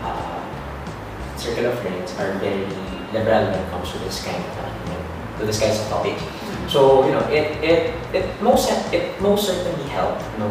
uh, 0.00 0.40
circle 1.36 1.68
of 1.68 1.76
friends 1.84 2.16
are 2.16 2.32
very 2.40 2.64
liberal 3.12 3.52
when 3.52 3.60
it 3.60 3.68
comes 3.68 3.92
to 3.92 4.00
this 4.00 4.24
kind 4.24 4.40
of, 4.40 4.52
uh, 4.64 4.72
you 4.72 4.88
know, 4.96 5.00
to 5.40 5.42
this 5.44 5.60
kinds 5.60 5.76
of 5.76 5.86
topics. 5.92 6.24
So, 6.66 7.06
you 7.06 7.14
know, 7.14 7.22
it, 7.30 7.56
it, 7.62 7.94
it, 8.12 8.26
most, 8.42 8.70
it 8.92 9.14
most 9.22 9.46
certainly 9.46 9.86
helped, 9.88 10.22
no, 10.38 10.50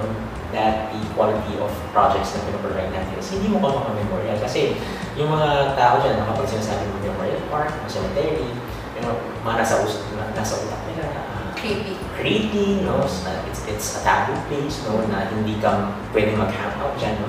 that 0.55 0.91
the 0.95 1.01
quality 1.13 1.59
of 1.59 1.67
projects 1.91 2.31
na 2.31 2.47
pinaprovide 2.47 2.87
natin 2.95 3.19
is 3.19 3.27
hindi 3.27 3.51
mo 3.51 3.59
ko 3.59 3.83
memorial 3.91 4.39
kasi 4.39 4.79
yung 5.19 5.27
mga 5.27 5.75
tao 5.75 5.99
dyan, 5.99 6.15
na 6.15 6.31
kapag 6.31 6.47
sinasabi 6.47 6.87
mo 6.87 6.95
memorial 7.03 7.43
park, 7.51 7.71
o 7.71 7.87
cemetery, 7.91 8.47
you 8.95 9.01
know, 9.03 9.15
mga 9.43 9.63
nasa, 9.63 9.83
us 9.83 9.99
nasa 10.35 10.55
utak 10.63 10.81
nila, 10.87 11.11
ah, 11.11 11.51
Creepy. 11.55 11.95
creepy, 12.15 12.67
no? 12.83 13.03
It's, 13.03 13.63
it's 13.67 13.87
a 13.99 14.03
taboo 14.03 14.35
place, 14.47 14.83
no? 14.87 15.03
Na 15.11 15.27
hindi 15.27 15.59
ka 15.59 15.91
pwede 16.15 16.35
mag-hang 16.35 16.75
out 16.79 16.95
dyan, 16.99 17.15
no? 17.19 17.27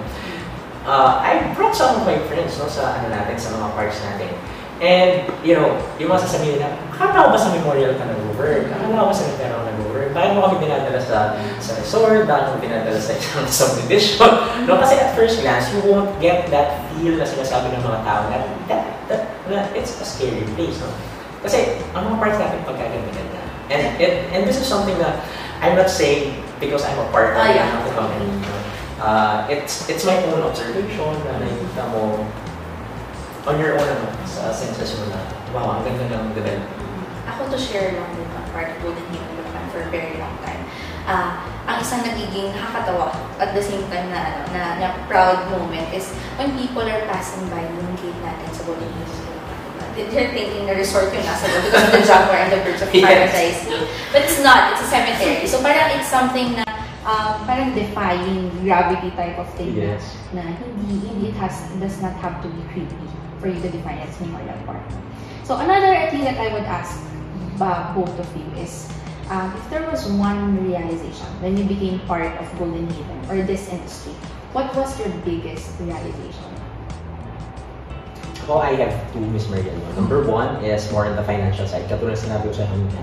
Uh, 0.86 1.18
I 1.18 1.50
brought 1.58 1.74
some 1.74 1.98
of 1.98 2.06
my 2.06 2.18
friends, 2.30 2.58
no? 2.58 2.70
Sa 2.70 3.02
ano 3.02 3.10
natin, 3.10 3.34
sa 3.34 3.54
mga 3.54 3.66
parks 3.74 3.98
natin. 4.02 4.34
And, 4.76 5.24
you 5.40 5.56
know, 5.56 5.72
yung 5.96 6.12
mga 6.12 6.28
sasabihin 6.28 6.60
nila, 6.60 6.68
akala 6.92 7.28
ko 7.28 7.28
ba 7.32 7.40
sa 7.40 7.48
memorial 7.48 7.96
ka 7.96 8.04
nag-work? 8.04 8.68
Akala 8.68 8.92
ko 8.92 9.08
ba 9.08 9.16
sa 9.16 9.24
cemetery 9.24 9.48
ka 9.48 9.64
nag-work? 9.72 10.08
Bakit 10.12 10.30
mo 10.36 10.40
kami 10.44 10.56
dinadala 10.68 11.00
sa, 11.00 11.18
sa 11.64 11.72
resort? 11.80 12.28
Bakit 12.28 12.46
mo 12.52 12.56
dinadala 12.60 13.00
sa 13.00 13.16
isang 13.16 13.48
subdivision? 13.64 14.28
no? 14.68 14.76
Kasi 14.76 15.00
at 15.00 15.16
first 15.16 15.40
glance, 15.40 15.72
you 15.72 15.80
won't 15.80 16.12
get 16.20 16.52
that 16.52 16.84
feel 16.92 17.16
na 17.16 17.24
sinasabi 17.24 17.72
ng 17.72 17.80
mga 17.80 17.98
tao 18.04 18.20
na, 18.28 18.38
that, 18.68 18.84
that, 19.08 19.22
na 19.48 19.64
it's 19.72 19.96
a 19.96 20.04
scary 20.04 20.44
place, 20.52 20.76
no? 20.84 20.92
Kasi, 21.40 21.80
ang 21.96 22.12
mga 22.12 22.16
parks 22.20 22.38
natin 22.42 22.60
pagkaganda 22.68 23.16
And, 23.66 23.82
and, 23.98 24.14
and 24.30 24.42
this 24.46 24.60
is 24.60 24.66
something 24.66 24.94
that 25.02 25.26
I'm 25.58 25.74
not 25.74 25.90
saying 25.90 26.38
because 26.62 26.86
I'm 26.86 26.98
a 26.98 27.08
part 27.10 27.34
of, 27.34 27.42
Ah, 27.42 27.50
yeah. 27.50 27.66
no? 27.82 28.56
Uh, 28.96 29.44
it's 29.50 29.84
it's 29.92 30.08
my 30.08 30.16
own 30.32 30.40
observation 30.40 31.12
na 31.28 31.36
nakikita 31.36 31.84
mo 31.92 32.24
on 33.46 33.56
your 33.58 33.78
own 33.78 33.86
ano, 33.86 34.06
sa 34.26 34.50
senses 34.50 34.98
mo 34.98 35.06
na, 35.08 35.20
wow, 35.50 35.78
ang 35.78 35.86
ganda 35.86 36.10
ng 36.10 36.34
development. 36.34 36.82
Ako 37.26 37.50
to 37.50 37.58
share 37.58 37.94
lang 37.94 38.10
din 38.14 38.26
ang 38.28 38.46
part 38.50 38.70
of 38.70 38.76
Golden 38.82 39.06
Haven 39.06 39.30
Bulacan 39.34 39.64
for 39.70 39.80
a 39.82 39.90
very 39.90 40.14
long 40.18 40.34
time. 40.42 40.62
Ah, 41.06 41.42
ang 41.66 41.78
isang 41.78 42.02
nagiging 42.02 42.50
nakakatawa 42.50 43.14
at 43.38 43.54
the 43.54 43.62
same 43.62 43.82
time 43.86 44.10
na, 44.10 44.18
ano, 44.18 44.40
na, 44.50 44.62
na 44.78 44.86
proud 45.06 45.46
moment 45.50 45.86
is 45.90 46.10
when 46.38 46.54
people 46.54 46.82
are 46.82 47.02
passing 47.06 47.46
by 47.46 47.62
yung 47.62 47.94
gate 47.98 48.18
natin 48.20 48.48
sa 48.50 48.62
Golden 48.66 48.90
Bulacan. 48.90 49.24
They're 49.96 50.28
thinking 50.28 50.68
na 50.68 50.76
resort 50.76 51.08
yung 51.08 51.24
nasa 51.24 51.48
loob 51.48 51.72
because 51.72 51.88
of 51.88 51.92
the 51.96 52.04
Jaguar 52.04 52.36
and 52.36 52.52
the 52.52 52.60
Birds 52.60 52.84
of 52.84 52.90
Yes. 52.92 53.00
Paradise. 53.32 53.60
But 54.12 54.28
it's 54.28 54.40
not. 54.44 54.76
It's 54.76 54.84
a 54.84 54.88
cemetery. 54.92 55.48
So 55.48 55.64
parang 55.64 55.88
it's 55.96 56.12
something 56.12 56.52
na 56.52 56.68
um, 57.00 57.40
parang 57.48 57.72
defying 57.72 58.52
gravity 58.60 59.08
type 59.16 59.40
of 59.40 59.48
thing 59.56 59.72
na- 59.72 59.96
Yes. 59.96 60.04
na 60.36 60.44
hindi, 60.44 61.00
hindi 61.00 61.32
it 61.32 61.36
has, 61.40 61.64
does 61.80 61.96
not 62.04 62.12
have 62.20 62.44
to 62.44 62.48
be 62.52 62.60
creepy 62.68 63.08
for 63.40 63.48
you 63.48 63.58
to 63.60 63.68
define 63.68 63.98
as 63.98 64.12
Memorial 64.20 64.56
Park. 64.66 64.82
So 65.44 65.56
another 65.58 65.94
thing 66.10 66.24
that 66.24 66.38
I 66.38 66.52
would 66.52 66.66
ask 66.66 66.98
uh, 67.60 67.94
both 67.94 68.12
of 68.18 68.28
you 68.36 68.46
is, 68.60 68.88
um, 69.30 69.52
if 69.56 69.64
there 69.70 69.88
was 69.90 70.06
one 70.06 70.58
realization 70.66 71.26
when 71.40 71.56
you 71.56 71.64
became 71.64 72.00
part 72.06 72.34
of 72.38 72.46
Golden 72.58 72.88
Haven 72.90 73.18
or 73.30 73.42
this 73.46 73.68
industry, 73.68 74.12
what 74.52 74.74
was 74.74 74.98
your 74.98 75.10
biggest 75.24 75.70
realization? 75.80 76.50
Ako, 78.46 78.62
I 78.62 78.78
have 78.78 78.94
two, 79.12 79.20
Miss 79.34 79.50
Mariel. 79.50 79.74
no? 79.74 80.06
Number 80.06 80.22
one 80.22 80.62
is 80.62 80.86
more 80.94 81.06
on 81.06 81.16
the 81.18 81.26
financial 81.26 81.66
side. 81.66 81.90
Katulad 81.90 82.14
sinabi 82.14 82.46
ko 82.46 82.54
sa 82.54 82.66
kanina. 82.70 83.02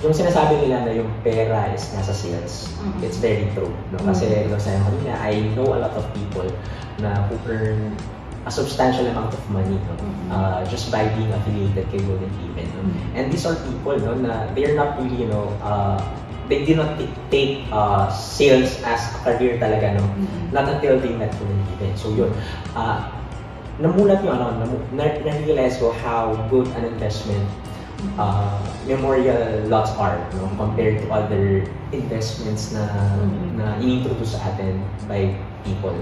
Yung 0.00 0.14
sinasabi 0.14 0.64
nila 0.64 0.86
na 0.86 0.92
yung 0.94 1.10
pera 1.26 1.68
is 1.74 1.90
nasa 1.92 2.14
sales, 2.14 2.70
Mhm. 2.80 3.02
it's 3.02 3.18
very 3.18 3.50
true. 3.52 3.68
No? 3.92 3.98
Kasi, 4.00 4.30
Mhm. 4.30 4.54
mm 4.54 4.60
sa 4.62 4.70
kanina, 4.80 5.12
I 5.20 5.44
know 5.52 5.76
a 5.76 5.80
lot 5.84 5.92
of 5.92 6.06
people 6.14 6.46
na 7.02 7.20
who 7.28 7.36
earn 7.50 7.98
a 8.48 8.50
substantial 8.50 9.04
amount 9.12 9.36
of 9.36 9.42
money 9.52 9.76
no? 9.76 9.92
Mhm. 10.00 10.32
uh, 10.32 10.60
just 10.72 10.88
by 10.88 11.04
being 11.12 11.28
affiliated 11.36 11.84
kay 11.92 12.00
Golden 12.00 12.32
Haven. 12.40 12.66
No? 12.72 12.80
Mhm. 12.88 13.16
And 13.16 13.24
these 13.28 13.44
are 13.44 13.56
people 13.60 14.00
no, 14.00 14.16
na 14.16 14.48
they're 14.56 14.72
not 14.72 14.96
really, 14.96 15.20
you 15.20 15.28
know, 15.28 15.52
uh, 15.60 16.00
they 16.48 16.64
did 16.64 16.80
not 16.80 16.96
take 17.28 17.68
uh, 17.68 18.08
sales 18.08 18.80
as 18.88 19.04
a 19.12 19.18
career 19.20 19.60
talaga, 19.60 20.00
no? 20.00 20.04
Mhm. 20.08 20.56
Not 20.56 20.64
until 20.72 20.96
they 20.96 21.12
met 21.12 21.28
Golden 21.36 21.60
Given. 21.68 21.92
So 21.92 22.08
yun, 22.16 22.32
uh, 22.72 23.04
namulat 23.78 24.24
yung 24.24 24.40
ano, 24.40 24.56
na-realize 24.96 25.76
ko 25.78 25.92
how 26.02 26.32
good 26.48 26.66
an 26.74 26.88
investment 26.88 27.44
uh, 28.18 28.58
memorial 28.86 29.66
lots 29.66 29.90
are 29.98 30.18
no, 30.38 30.46
compared 30.56 31.02
to 31.02 31.06
other 31.10 31.66
investments 31.90 32.70
na 32.72 32.86
Mhm. 32.86 33.58
na 33.58 33.66
inintroduce 33.82 34.38
sa 34.38 34.54
atin 34.54 34.82
by 35.10 35.34
people. 35.66 35.94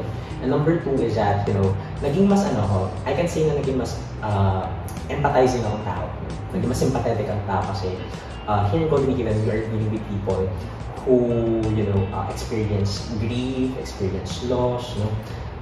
And 0.45 0.53
number 0.53 0.77
two 0.85 0.93
is 1.01 1.17
that, 1.17 1.49
you 1.49 1.57
know, 1.57 1.73
naging 2.05 2.29
mas 2.29 2.45
ano 2.45 2.61
ako, 2.65 2.79
I 3.09 3.13
can 3.17 3.29
say 3.29 3.49
na 3.49 3.57
naging 3.57 3.81
mas 3.81 3.97
uh, 4.21 4.69
empathizing 5.09 5.65
akong 5.65 5.85
tao. 5.87 6.07
Naging 6.53 6.69
mas 6.69 6.81
sympathetic 6.81 7.27
ang 7.29 7.43
tao 7.49 7.63
kasi 7.73 7.97
uh, 8.49 8.69
here 8.71 8.87
in 8.87 9.17
Given, 9.17 9.37
we 9.45 9.51
are 9.51 9.63
dealing 9.69 9.91
with 9.93 10.05
people 10.09 10.49
who, 11.07 11.63
you 11.75 11.87
know, 11.87 12.03
uh, 12.13 12.27
experience 12.31 13.07
grief, 13.21 13.77
experience 13.79 14.43
loss, 14.51 14.97
no? 14.99 15.09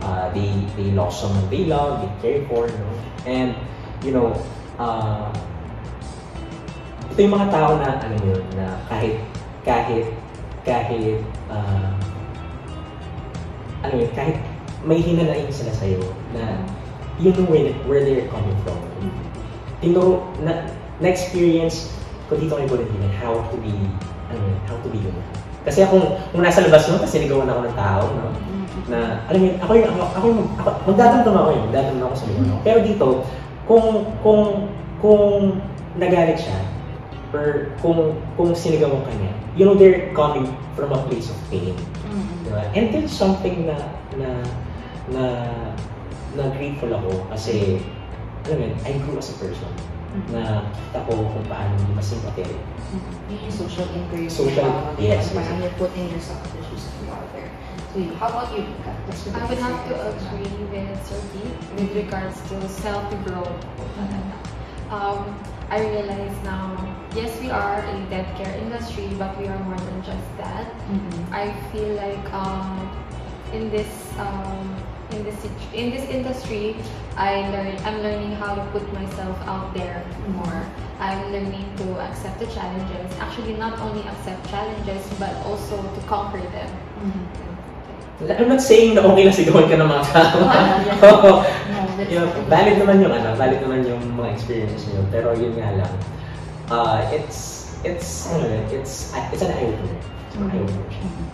Uh, 0.02 0.28
they, 0.32 0.52
they 0.76 0.90
lost 0.92 1.20
someone 1.20 1.48
they 1.48 1.64
love, 1.64 2.00
they 2.00 2.12
care 2.20 2.40
for, 2.48 2.66
no? 2.68 2.88
And, 3.26 3.54
you 4.02 4.12
know, 4.12 4.32
uh, 4.78 5.32
ito 7.12 7.18
yung 7.28 7.34
mga 7.36 7.48
tao 7.52 7.78
na, 7.78 8.00
ano 8.00 8.16
yun, 8.24 8.42
na 8.56 8.74
kahit, 8.88 9.20
kahit, 9.62 10.08
kahit, 10.64 11.20
uh, 11.52 11.92
ano 13.84 13.94
yun, 14.00 14.10
kahit 14.16 14.40
may 14.84 15.00
hinanain 15.00 15.48
sila 15.48 15.72
sa'yo, 15.72 16.00
na 16.36 16.60
you 17.18 17.32
know 17.32 17.46
where, 17.48 17.72
where 17.88 18.02
they're 18.04 18.28
coming 18.28 18.56
from. 18.64 18.78
Tinuro, 19.80 20.24
na, 20.44 20.68
na-experience 21.00 21.92
ko 22.28 22.36
dito 22.40 22.56
kay 22.56 22.68
Given 22.68 23.12
how 23.20 23.36
to 23.52 23.56
be, 23.60 23.72
ano 24.32 24.40
yun, 24.40 24.58
how 24.68 24.76
to 24.80 24.88
be 24.88 24.98
human. 25.00 25.24
Kasi 25.64 25.84
ako, 25.84 26.20
kung 26.32 26.44
nasa 26.44 26.64
labas 26.64 26.88
no, 26.88 27.00
kasi 27.00 27.24
sinigawan 27.24 27.48
ako 27.48 27.60
ng 27.64 27.76
tao, 27.76 28.02
no, 28.12 28.26
na, 28.88 29.24
alam 29.28 29.38
mo 29.40 29.44
yun, 29.48 29.56
ako 29.60 29.70
yung, 29.76 29.88
ako, 29.88 30.02
ako 30.04 30.24
yung, 30.28 30.42
ako, 30.60 30.68
magdadamdam 30.92 31.34
ako 31.36 31.48
yun, 31.52 31.62
magdadamdam 31.72 32.04
ako 32.04 32.14
sa 32.16 32.26
liwan 32.28 32.48
ako. 32.52 32.60
Pero 32.64 32.78
dito, 32.84 33.06
kung, 33.64 33.88
kung, 34.20 34.44
kung 35.00 35.24
nagalit 35.96 36.38
siya, 36.40 36.58
or 37.34 37.74
kung, 37.82 38.14
kung 38.38 38.54
sinigawan 38.54 39.02
ka 39.02 39.12
niya, 39.16 39.32
you 39.56 39.64
know, 39.66 39.74
they're 39.74 40.12
coming 40.14 40.46
from 40.76 40.92
a 40.92 41.00
place 41.08 41.30
of 41.30 41.38
pain. 41.50 41.74
Mhm. 42.06 42.46
Diba? 42.46 42.62
And 42.76 42.84
there's 42.92 43.14
something 43.14 43.66
na, 43.66 43.76
na, 44.20 44.28
na, 45.10 45.24
na 46.34 46.44
grateful 46.54 46.90
ako 46.92 47.10
kasi, 47.30 47.80
alam 48.46 48.56
mo 48.60 48.64
yun, 48.68 48.76
I 48.84 48.92
grew 49.04 49.16
as 49.18 49.28
a 49.32 49.36
person. 49.40 49.72
Na 50.30 50.62
kita 50.70 51.02
ko 51.10 51.26
kung 51.26 51.46
paano 51.50 51.74
hindi 51.74 51.90
mas 51.98 52.06
sympathetic. 52.06 52.54
Yun 53.26 53.38
yung 53.50 53.56
social 53.56 53.88
inquiry. 53.90 54.30
Social- 54.30 54.70
Tawag, 54.70 54.94
yes, 55.02 55.34
Parang 55.34 55.58
yes. 55.58 55.62
you're 55.66 55.78
putting 55.80 56.06
yourself 56.14 56.38
in 56.46 56.50
the 56.54 56.62
shoes 56.70 56.86
of 56.86 56.94
the 57.02 57.06
other. 57.10 57.44
So, 57.90 57.94
you- 57.98 58.14
how 58.18 58.30
about 58.30 58.48
you, 58.54 58.62
your 58.62 59.34
I 59.34 59.42
would 59.46 59.58
have 59.58 59.80
to 59.90 59.94
agree 60.14 60.54
with 60.70 60.98
Keith 61.34 61.58
with 61.74 61.90
regards 61.98 62.38
to 62.50 62.54
self-growth. 62.68 63.58
Um, 64.90 65.34
I 65.70 65.80
realize 65.80 66.36
now, 66.46 66.76
yes, 67.16 67.34
we 67.42 67.50
are 67.50 67.82
a 67.82 67.94
death 68.10 68.30
care 68.38 68.54
industry, 68.62 69.10
but 69.18 69.34
we 69.40 69.48
are 69.50 69.58
more 69.66 69.78
than 69.80 69.98
just 70.06 70.28
that. 70.38 70.70
Mhm. 70.86 71.18
I 71.34 71.50
feel 71.72 71.90
like 71.98 72.22
um, 72.30 72.86
in 73.50 73.70
this 73.74 73.88
um, 74.20 74.70
in 75.12 75.24
this 75.24 75.38
in 75.74 75.90
this 75.90 76.04
industry, 76.08 76.76
I 77.16 77.44
learn 77.50 77.76
I'm 77.84 78.00
learning 78.00 78.32
how 78.36 78.54
to 78.54 78.62
put 78.72 78.84
myself 78.92 79.36
out 79.46 79.74
there 79.74 80.04
more. 80.32 80.62
I'm 81.00 81.20
learning 81.32 81.66
to 81.82 81.86
accept 82.00 82.38
the 82.38 82.46
challenges. 82.46 83.10
Actually, 83.18 83.54
not 83.54 83.78
only 83.80 84.02
accept 84.06 84.48
challenges, 84.48 85.02
but 85.18 85.34
also 85.44 85.76
to 85.82 86.00
conquer 86.06 86.40
them. 86.54 86.70
Mhm. 87.02 87.44
I'm 88.24 88.48
not 88.48 88.62
saying 88.62 88.94
na 88.94 89.02
okay 89.02 89.26
na 89.26 89.32
sigawan 89.34 89.66
ka 89.66 89.74
ng 89.74 89.88
mga 89.90 90.04
tao. 90.14 90.38
Yeah. 90.48 91.02
Oo. 91.10 91.42
You 92.10 92.26
valid 92.46 92.78
naman 92.78 93.02
yung 93.02 93.10
ano, 93.14 93.34
valid 93.34 93.58
naman 93.62 93.86
yung 93.86 94.02
mga 94.14 94.38
experiences 94.38 94.86
niyo. 94.90 95.02
Pero 95.10 95.34
yun 95.34 95.54
nga 95.58 95.70
lang, 95.82 95.92
uh, 96.70 97.02
it's, 97.10 97.70
it's, 97.82 98.30
ano 98.30 98.46
it's, 98.70 99.14
it's 99.34 99.42
an 99.42 99.50
eye-opener. 99.50 99.98
It's 99.98 100.36
an. 100.38 100.46
Mhm. 100.46 101.26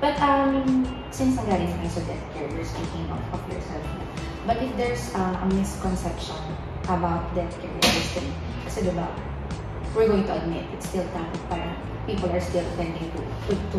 But 0.00 0.16
um, 0.22 0.86
since 1.10 1.34
nagaling 1.36 1.74
kayo 1.82 1.90
sa 1.90 2.02
death 2.06 2.26
care, 2.34 2.48
you're 2.50 2.66
speaking 2.66 3.06
of, 3.10 3.20
of 3.34 3.42
yourself. 3.50 3.84
But 4.46 4.62
if 4.62 4.70
there's 4.78 5.12
uh, 5.14 5.42
a 5.42 5.46
misconception 5.52 6.38
about 6.86 7.34
death 7.34 7.52
care 7.60 7.70
industry, 7.70 8.30
kasi 8.64 8.86
diba, 8.86 9.06
we're 9.94 10.06
going 10.06 10.24
to 10.26 10.34
admit, 10.38 10.64
it's 10.72 10.88
still 10.88 11.06
taboo. 11.10 11.38
Parang 11.50 11.74
people 12.06 12.30
are 12.30 12.40
still 12.40 12.64
tending 12.78 13.10
to, 13.14 13.20
to, 13.50 13.52
to, 13.54 13.78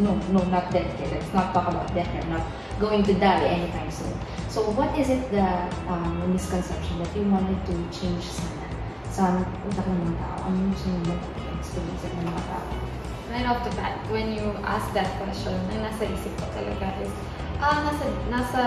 no, 0.00 0.16
no, 0.32 0.40
not 0.48 0.72
death 0.72 0.88
care. 0.96 1.08
Let's 1.12 1.32
not 1.32 1.52
talk 1.52 1.68
about 1.68 1.88
death 1.94 2.08
care. 2.10 2.24
Not 2.32 2.44
going 2.80 3.04
to 3.04 3.14
die 3.14 3.44
anytime 3.44 3.90
soon. 3.90 4.12
So 4.48 4.70
what 4.72 4.96
is 4.98 5.10
it 5.10 5.30
the 5.30 5.46
um, 5.88 6.32
misconception 6.32 6.98
that 6.98 7.12
you 7.14 7.28
wanted 7.28 7.60
to 7.66 7.74
change 7.92 8.24
sana 8.24 8.66
sa 9.12 9.24
utak 9.68 9.86
ng 9.86 9.98
mga 10.00 10.16
tao? 10.18 10.36
Ano 10.48 10.56
yung 10.58 10.72
gusto 10.74 11.28
experience 11.60 12.02
ng 12.08 12.24
mga 12.26 12.42
tao? 12.50 12.93
Right 13.34 13.46
off 13.46 13.64
the 13.66 13.74
bat, 13.74 13.98
when 14.14 14.30
you 14.30 14.54
ask 14.62 14.94
that 14.94 15.10
question, 15.18 15.58
ang 15.74 15.82
nasa 15.82 16.06
isip 16.06 16.30
ko 16.38 16.46
talaga 16.54 16.86
is, 17.02 17.10
ah, 17.58 17.82
nasa, 17.82 18.06
nasa 18.30 18.60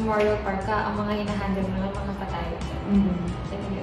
Memorial 0.00 0.40
Park 0.40 0.64
ka, 0.64 0.88
ang 0.88 0.96
mga 0.96 1.28
hinahandle 1.28 1.68
mo 1.68 1.92
mga 1.92 2.14
patay. 2.24 2.48
Mhm. 2.88 3.20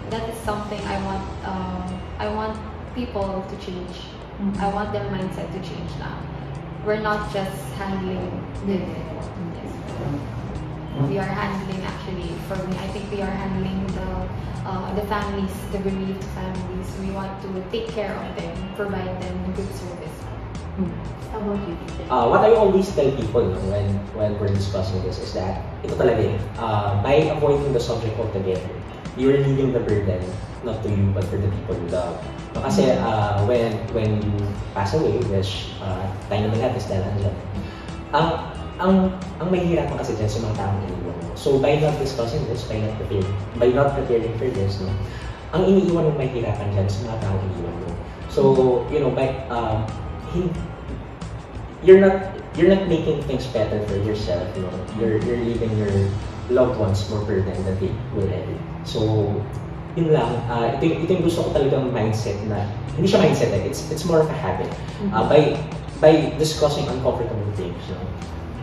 That 0.09 0.25
is 0.25 0.41
something 0.41 0.81
I 0.81 0.97
want, 1.05 1.21
um, 1.45 1.85
I 2.17 2.25
want 2.33 2.57
people 2.97 3.45
to 3.45 3.55
change. 3.61 4.09
Mhm. 4.41 4.57
I 4.57 4.73
want 4.73 4.89
their 4.97 5.05
mindset 5.13 5.45
to 5.53 5.61
change 5.61 5.93
now. 6.01 6.17
We're 6.89 7.05
not 7.05 7.29
just 7.29 7.61
handling 7.77 8.41
the 8.65 8.81
yes. 8.81 9.77
We 11.05 11.21
are 11.21 11.29
handling 11.29 11.85
actually, 11.85 12.33
for 12.49 12.57
me, 12.65 12.81
I 12.81 12.89
think 12.89 13.13
we 13.13 13.21
are 13.21 13.29
handling 13.29 13.85
the 13.93 14.09
uh, 14.65 14.89
the 14.97 15.05
families, 15.05 15.53
the 15.69 15.77
bereaved 15.85 16.25
families. 16.33 16.89
We 16.97 17.13
want 17.13 17.29
to 17.45 17.49
take 17.69 17.93
care 17.93 18.13
of 18.13 18.29
them, 18.33 18.53
provide 18.73 19.21
them 19.21 19.37
good 19.53 19.69
service. 19.77 20.30
Hmm. 20.71 20.87
How 21.31 21.39
about 21.39 21.59
you? 21.67 21.75
Uh, 22.07 22.25
what 22.31 22.41
I 22.47 22.55
always 22.55 22.87
tell 22.95 23.11
people 23.11 23.43
no, 23.43 23.59
when 23.67 23.87
when 24.15 24.39
we're 24.39 24.51
discussing 24.51 25.03
this 25.03 25.19
is 25.19 25.35
that 25.35 25.63
ito 25.83 25.95
talaga 25.99 26.31
eh, 26.31 26.37
uh, 26.59 26.95
by 27.03 27.27
avoiding 27.27 27.75
the 27.75 27.83
subject 27.83 28.15
altogether, 28.15 28.71
you're 29.19 29.35
leaving 29.35 29.75
the 29.75 29.83
burden 29.83 30.23
not 30.63 30.79
to 30.83 30.87
you 30.87 31.11
but 31.11 31.27
for 31.27 31.35
the 31.39 31.51
people 31.51 31.75
you 31.75 31.89
love. 31.91 32.15
No, 32.55 32.63
kasi 32.63 32.95
uh, 32.99 33.43
when 33.47 33.75
when 33.91 34.23
you 34.23 34.35
pass 34.71 34.95
away, 34.95 35.19
which 35.27 35.75
uh, 35.83 36.07
tayo 36.31 36.47
naman 36.47 36.63
lahat 36.63 36.79
is 36.79 36.87
dahil 36.87 37.03
andyan, 37.03 37.35
ang 38.15 38.27
ang 38.79 38.93
ang 39.43 39.47
mahihirapan 39.51 39.95
kasi 39.99 40.15
dyan 40.15 40.31
sa 40.31 40.39
mga 40.47 40.55
taong 40.55 40.79
iniwan 40.87 41.15
mo. 41.19 41.31
So 41.35 41.59
by 41.59 41.79
not 41.83 41.95
discussing 41.99 42.43
this, 42.47 42.63
by 42.67 42.79
not 42.79 42.95
preparing, 42.95 43.35
by 43.59 43.69
not 43.71 43.91
preparing 43.95 44.31
for 44.39 44.47
this, 44.47 44.79
no, 44.79 44.91
ang 45.51 45.67
iniiwan 45.67 46.07
mo 46.07 46.11
mahihirapan 46.15 46.71
dyan 46.75 46.87
sa 46.87 47.11
mga 47.11 47.17
taong 47.27 47.39
iniwan 47.43 47.75
mo. 47.75 47.91
So, 48.31 48.41
you 48.87 49.03
know, 49.03 49.11
by 49.11 49.35
hin- 49.51 50.10
you're 51.83 52.01
not 52.01 52.31
you're 52.55 52.69
not 52.69 52.87
making 52.87 53.23
things 53.23 53.47
better 53.47 53.79
for 53.87 53.97
yourself, 54.03 54.43
you 54.55 54.63
know. 54.63 54.75
You're 54.99 55.17
you're 55.23 55.43
leaving 55.43 55.71
your 55.77 55.93
loved 56.51 56.79
ones 56.79 57.07
more 57.09 57.23
burden 57.23 57.55
than 57.63 57.79
they 57.79 57.91
will 58.13 58.27
ever. 58.27 58.57
So, 58.83 58.99
yun 59.95 60.11
lang. 60.11 60.31
Uh, 60.51 60.75
ito, 60.75 61.03
ito 61.03 61.09
yung 61.11 61.25
gusto 61.25 61.47
ko 61.47 61.49
talagang 61.55 61.91
mindset 61.91 62.35
na, 62.47 62.67
hindi 62.95 63.07
siya 63.07 63.23
mindset 63.23 63.51
eh, 63.55 63.63
it's, 63.67 63.87
it's 63.91 64.03
more 64.03 64.19
of 64.19 64.27
a 64.27 64.37
habit. 64.39 64.67
Uh, 65.15 65.23
by 65.27 65.55
by 66.03 66.33
discussing 66.35 66.87
uncomfortable 66.91 67.51
things, 67.55 67.79
you 67.87 67.95
know, 67.95 68.07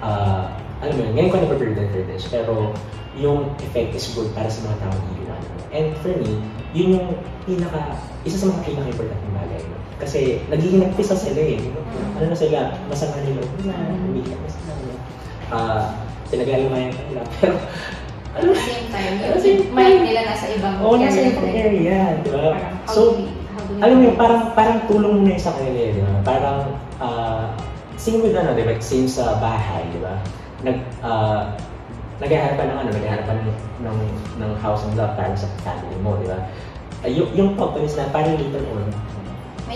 uh, 0.04 0.52
alam 0.84 0.94
mo 0.94 1.00
yun, 1.06 1.12
ngayon 1.16 1.28
ko 1.32 1.37
na-burden 1.42 1.87
for 1.90 2.02
this, 2.06 2.26
pero 2.28 2.72
yung 3.18 3.50
effect 3.62 3.94
is 3.94 4.06
good 4.14 4.30
para 4.34 4.46
sa 4.46 4.62
mga 4.68 4.76
taong 4.84 5.00
iiwan. 5.16 5.42
And 5.75 5.88
for 6.02 6.12
me, 6.14 6.38
yun 6.76 6.96
yung 6.98 7.06
pinaka, 7.48 7.96
isa 8.25 8.37
sa 8.37 8.52
mga 8.52 8.64
pinaka-importante 8.68 9.28
bagay. 9.32 9.60
No? 9.64 9.76
Kasi 9.98 10.20
naghihinagpisa 10.52 11.16
sila 11.16 11.40
eh. 11.40 11.58
Ano 12.20 12.26
na 12.28 12.37
sila, 12.37 12.76
masama 12.87 13.18
nila, 13.25 13.40
na, 13.64 13.75
umiiyak 14.08 14.40
na 14.40 14.50
sila. 14.50 14.72
no? 14.76 14.94
Uh, 15.48 15.82
pinag-alimayan 16.28 16.92
ka 16.92 17.02
nila. 17.08 17.22
Pero, 17.40 17.56
At 18.38 18.44
the 18.44 18.54
same 18.54 18.87
time, 18.92 19.14
same 19.40 19.58
yung 19.64 19.72
mind 19.72 19.98
time, 19.98 20.04
nila 20.04 20.20
nasa 20.28 20.46
ibang 20.52 20.76
oo, 20.84 20.94
nasa 21.00 21.18
area 21.18 21.32
ibang 21.32 21.48
area, 21.48 21.98
di 22.22 22.30
ba? 22.30 22.40
Parang, 22.54 22.76
how 22.84 22.92
So, 22.92 23.00
alam 23.80 23.94
mo 23.98 24.02
yun, 24.04 24.16
parang, 24.20 24.42
parang 24.52 24.78
tulong 24.87 25.25
yun 25.25 25.40
sa 25.40 25.56
kanila, 25.56 25.80
eh, 25.80 25.92
di 25.96 26.02
ba? 26.04 26.14
Parang, 26.22 26.58
ah, 27.00 27.56
same 27.96 28.20
with 28.20 28.37
ano, 28.37 28.52
di 28.54 28.62
ba? 28.62 28.76
Same 28.78 29.08
sa 29.08 29.40
bahay, 29.40 29.82
di 29.90 29.98
ba? 29.98 30.14
Nag, 30.62 30.76
ah, 31.02 31.56
naghaharapan 32.18 32.66
ng 32.66 32.78
ano, 32.82 32.90
naghaharapan 32.94 33.37
ng, 33.42 33.50
ng, 33.87 33.98
ng 34.42 34.50
house 34.58 34.82
and 34.87 34.94
love 34.98 35.14
para 35.14 35.34
sa 35.38 35.46
family 35.62 35.98
mo, 36.02 36.18
di 36.18 36.26
ba? 36.26 36.38
Uh, 37.06 37.10
yung, 37.10 37.30
yung 37.34 37.50
companies 37.54 37.94
na 37.94 38.10
parang 38.10 38.34
later 38.34 38.62
on, 38.75 38.87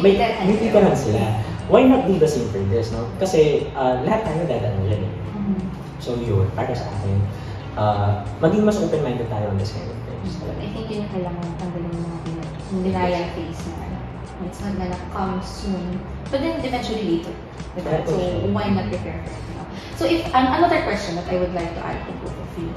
May 0.00 0.16
may 0.16 0.56
titirahan 0.56 0.96
sila. 0.96 1.20
Why 1.68 1.84
not 1.84 2.08
do 2.08 2.16
the 2.16 2.25
same 2.25 2.49
for 2.49 2.64
this, 2.72 2.96
no? 2.96 3.04
Kasi 3.20 3.68
uh, 3.76 4.00
lahat 4.08 4.25
tayo 4.25 4.49
dadaan 4.49 4.88
dyan 4.88 5.04
eh. 5.04 5.12
Mhm. 5.37 5.61
So 6.00 6.16
yun, 6.16 6.49
para 6.56 6.72
sa 6.72 6.88
akin, 6.88 7.16
uh, 7.76 8.25
maging 8.40 8.64
mas 8.64 8.80
open-minded 8.80 9.28
tayo 9.28 9.52
on 9.52 9.61
this 9.61 9.76
kind 9.76 9.84
of 9.84 9.99
things. 10.08 10.40
I 10.40 10.64
think 10.72 10.88
yun 10.88 11.04
yung 11.04 11.12
kailangan 11.12 11.44
tanggalin 11.61 11.92
ng 11.92 12.08
mga 12.08 12.32
denial 12.88 13.26
phase 13.37 13.62
na 13.68 13.75
ano. 13.84 13.99
It's 14.49 14.61
not 14.64 14.75
gonna 14.80 15.00
come 15.12 15.38
soon. 15.44 16.00
But 16.32 16.40
then 16.40 16.56
eventually 16.64 17.04
later. 17.20 17.37
Diba? 17.76 17.92
So 18.08 18.16
why 18.50 18.72
not 18.72 18.88
prepare 18.88 19.20
for 19.22 19.28
it? 19.28 19.51
So 19.96 20.06
if 20.06 20.26
um, 20.34 20.46
another 20.50 20.82
question 20.82 21.16
that 21.16 21.28
I 21.28 21.38
would 21.38 21.54
like 21.54 21.70
to 21.74 21.82
add 21.84 22.06
to 22.06 22.12
both 22.24 22.34
of 22.34 22.50
you, 22.58 22.72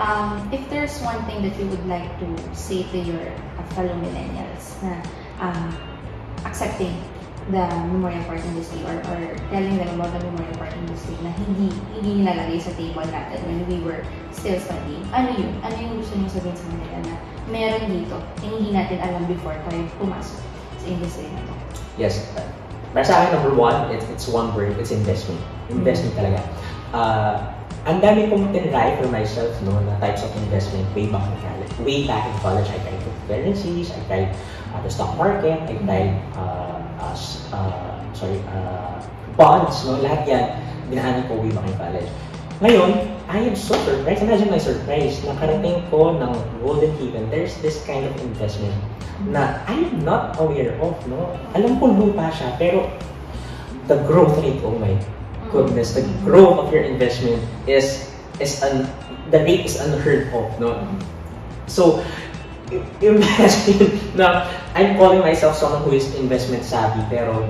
um, 0.00 0.48
if 0.52 0.62
there's 0.70 0.96
one 1.02 1.20
thing 1.26 1.42
that 1.42 1.58
you 1.58 1.66
would 1.66 1.86
like 1.86 2.08
to 2.20 2.28
say 2.54 2.84
to 2.88 2.98
your 2.98 3.26
uh, 3.58 3.62
fellow 3.76 3.94
millennials 4.00 4.80
na 4.80 4.96
um, 5.42 5.76
accepting 6.48 6.96
the 7.50 7.66
memorial 7.90 8.22
part 8.24 8.38
industry 8.44 8.78
or, 8.84 8.96
or 9.10 9.18
telling 9.50 9.76
them 9.76 9.88
about 9.98 10.12
the 10.12 10.20
memorial 10.24 10.54
part 10.56 10.72
industry 10.86 11.16
na 11.24 11.34
hindi 11.34 11.74
hindi 11.98 12.22
nilalagay 12.22 12.60
sa 12.62 12.70
table 12.78 13.04
natin 13.10 13.38
when 13.48 13.60
we 13.66 13.82
were 13.82 14.04
still 14.30 14.56
studying. 14.60 15.02
Ano 15.10 15.34
yun? 15.34 15.50
Ano 15.66 15.74
yung 15.74 15.98
gusto 15.98 16.14
niyo 16.14 16.30
sabihin 16.30 16.56
sa 16.56 16.66
kanila 16.70 16.96
na 17.10 17.14
meron 17.50 17.84
dito 17.90 18.16
hindi 18.44 18.70
natin 18.70 19.02
alam 19.02 19.26
before 19.26 19.56
tayo 19.66 19.82
pumasok 19.98 20.38
sa 20.78 20.86
industry 20.86 21.26
na 21.34 21.42
to? 21.48 21.54
Yes. 21.98 22.22
Para 22.90 23.06
sa 23.06 23.22
akin, 23.22 23.38
number 23.38 23.54
one, 23.54 23.76
it's, 23.94 24.06
it's 24.10 24.26
one 24.26 24.50
word, 24.50 24.74
it's 24.82 24.90
investment. 24.90 25.38
Investment 25.70 26.10
talaga. 26.18 26.42
Uh, 26.90 27.34
ang 27.86 28.02
dami 28.02 28.26
kong 28.26 28.50
tinry 28.50 28.98
for 28.98 29.06
myself, 29.08 29.54
no, 29.62 29.78
na 29.86 29.94
types 30.02 30.26
of 30.26 30.30
investment 30.42 30.84
way 30.92 31.06
back 31.06 31.22
in 31.22 31.38
college. 31.38 31.72
Way 31.80 31.98
back 32.10 32.26
in 32.26 32.34
college, 32.42 32.66
I 32.66 32.78
tried 32.82 32.98
cryptocurrencies, 32.98 33.94
I 33.94 34.00
tried 34.10 34.28
uh, 34.74 34.82
the 34.82 34.90
stock 34.90 35.14
market, 35.14 35.62
I 35.70 35.74
tried, 35.86 36.12
uh, 36.34 36.82
uh, 36.98 37.14
uh, 37.54 37.94
sorry, 38.10 38.42
uh, 38.50 38.98
bonds, 39.38 39.86
no, 39.86 40.02
lahat 40.02 40.26
yan, 40.26 40.44
dinahanan 40.90 41.30
ko 41.30 41.38
way 41.38 41.54
back 41.54 41.66
in 41.70 41.76
college. 41.78 42.10
Ngayon, 42.60 43.08
I 43.24 43.40
am 43.40 43.56
so 43.56 43.72
surprised. 43.88 44.20
Imagine 44.20 44.52
my 44.52 44.60
surprise. 44.60 45.24
Nakarating 45.24 45.80
ko 45.88 46.12
ng 46.12 46.32
Golden 46.60 46.92
Haven. 47.00 47.24
There's 47.32 47.56
this 47.64 47.80
kind 47.88 48.04
of 48.04 48.12
investment 48.20 48.76
na 49.32 49.64
I 49.64 49.80
am 49.80 50.04
not 50.04 50.36
aware 50.36 50.76
of, 50.76 50.92
no? 51.08 51.32
Alam 51.56 51.80
ko 51.80 51.88
lupa 51.88 52.28
siya, 52.28 52.56
pero 52.60 52.88
the 53.88 53.96
growth 54.04 54.36
rate, 54.44 54.60
oh 54.60 54.76
my 54.76 54.92
goodness, 55.48 55.96
the 55.96 56.04
growth 56.20 56.60
of 56.60 56.68
your 56.68 56.84
investment 56.84 57.40
is 57.64 58.12
is 58.44 58.60
un, 58.60 58.84
the 59.32 59.40
rate 59.40 59.64
is 59.64 59.80
unheard 59.80 60.28
of, 60.32 60.48
no? 60.60 60.76
So, 61.64 62.04
imagine 63.00 63.96
na 64.20 64.44
I'm 64.76 65.00
calling 65.00 65.24
myself 65.24 65.56
someone 65.56 65.80
who 65.88 65.96
is 65.96 66.12
investment 66.16 66.64
savvy, 66.68 67.00
pero 67.08 67.40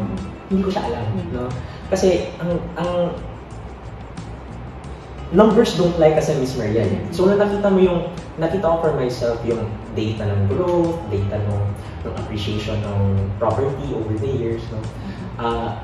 hindi 0.50 0.62
ko 0.66 0.70
siya 0.70 0.86
alam, 0.86 1.06
no? 1.34 1.50
Kasi 1.90 2.30
ang 2.38 2.62
ang 2.78 3.10
numbers 5.30 5.78
don't 5.78 5.94
lie 5.98 6.14
kasi 6.14 6.34
Miss 6.38 6.58
Marian. 6.58 6.90
eh. 6.90 7.00
So, 7.14 7.26
nung 7.26 7.38
nakita 7.38 7.70
mo 7.70 7.78
yung, 7.78 8.00
nakita 8.42 8.66
ko 8.66 8.76
for 8.82 8.92
myself 8.98 9.38
yung 9.46 9.62
data 9.94 10.26
ng 10.26 10.50
growth, 10.50 10.98
data 11.10 11.38
ng, 11.38 11.60
ng 12.06 12.14
appreciation 12.18 12.78
ng 12.82 12.98
property 13.38 13.94
over 13.94 14.14
the 14.18 14.30
years, 14.30 14.62
no? 14.74 14.78
Ah, 15.38 15.78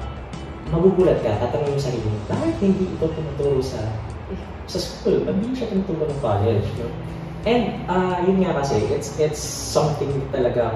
magugulat 0.75 1.23
ka, 1.23 1.31
tatanungin 1.39 1.79
mo 1.79 1.79
sa 1.79 1.87
sarili 1.95 2.07
mo, 2.11 2.19
bakit 2.27 2.55
hindi 2.59 2.85
ito 2.91 3.07
tinuturo 3.07 3.63
sa 3.63 3.79
sa 4.67 4.83
school? 4.83 5.23
Ba't 5.23 5.39
hindi 5.39 5.55
siya 5.55 5.71
tinuturo 5.71 6.11
ng 6.11 6.19
college, 6.19 6.67
no? 6.83 6.91
And, 7.47 7.87
ah, 7.87 8.19
yun 8.27 8.43
nga 8.43 8.59
kasi, 8.59 8.83
it's 8.91 9.15
it's 9.23 9.39
something 9.39 10.11
talaga, 10.35 10.75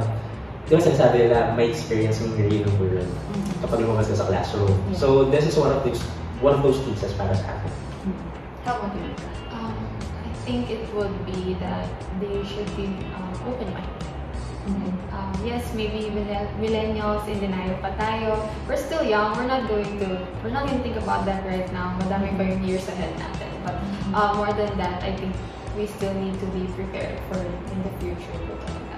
di 0.70 0.78
ba 0.78 0.82
sinasabi 0.82 1.26
nila, 1.26 1.58
may 1.58 1.74
experience 1.74 2.22
in 2.22 2.30
the 2.38 2.46
real 2.46 2.70
world 2.78 3.10
kapag 3.66 3.82
lumabas 3.82 4.06
ka 4.06 4.14
sa 4.14 4.30
classroom. 4.30 4.70
Yeah. 4.94 5.02
So, 5.02 5.26
this 5.26 5.42
is 5.42 5.58
one 5.58 5.74
of 5.74 5.82
those 5.82 5.98
one 6.38 6.54
of 6.54 6.62
those 6.62 6.78
cases 6.86 7.10
para 7.18 7.34
sa 7.34 7.58
akin. 7.58 7.89
How 8.64 8.76
about 8.76 8.94
you? 8.96 9.08
Um, 9.50 9.74
I 10.24 10.32
think 10.44 10.70
it 10.70 10.84
would 10.94 11.14
be 11.26 11.54
that 11.60 11.88
they 12.20 12.44
should 12.44 12.68
be 12.76 12.86
um, 13.16 13.32
open-minded. 13.46 14.00
Um, 15.10 15.32
yes, 15.44 15.64
maybe 15.74 16.12
millenn- 16.12 16.52
millennials 16.60 17.26
in 17.26 17.40
denial 17.40 17.74
pa 17.80 17.90
tayo. 17.96 18.38
We're 18.68 18.78
still 18.78 19.02
young. 19.02 19.34
We're 19.34 19.48
not 19.48 19.66
going 19.66 19.98
to 20.04 20.20
we're 20.44 20.52
not 20.52 20.68
going 20.68 20.78
to 20.78 20.84
think 20.84 21.00
about 21.00 21.24
that 21.24 21.42
right 21.48 21.66
now. 21.72 21.96
Madami 22.04 22.36
pa 22.36 22.44
yung 22.44 22.62
years 22.62 22.86
ahead 22.86 23.10
natin. 23.16 23.50
But 23.64 23.80
uh, 24.12 24.36
more 24.36 24.52
than 24.52 24.70
that, 24.78 25.02
I 25.02 25.16
think 25.16 25.32
we 25.74 25.88
still 25.88 26.12
need 26.14 26.36
to 26.38 26.46
be 26.52 26.68
prepared 26.76 27.18
for 27.32 27.40
in 27.40 27.78
the 27.82 27.92
future 27.98 28.36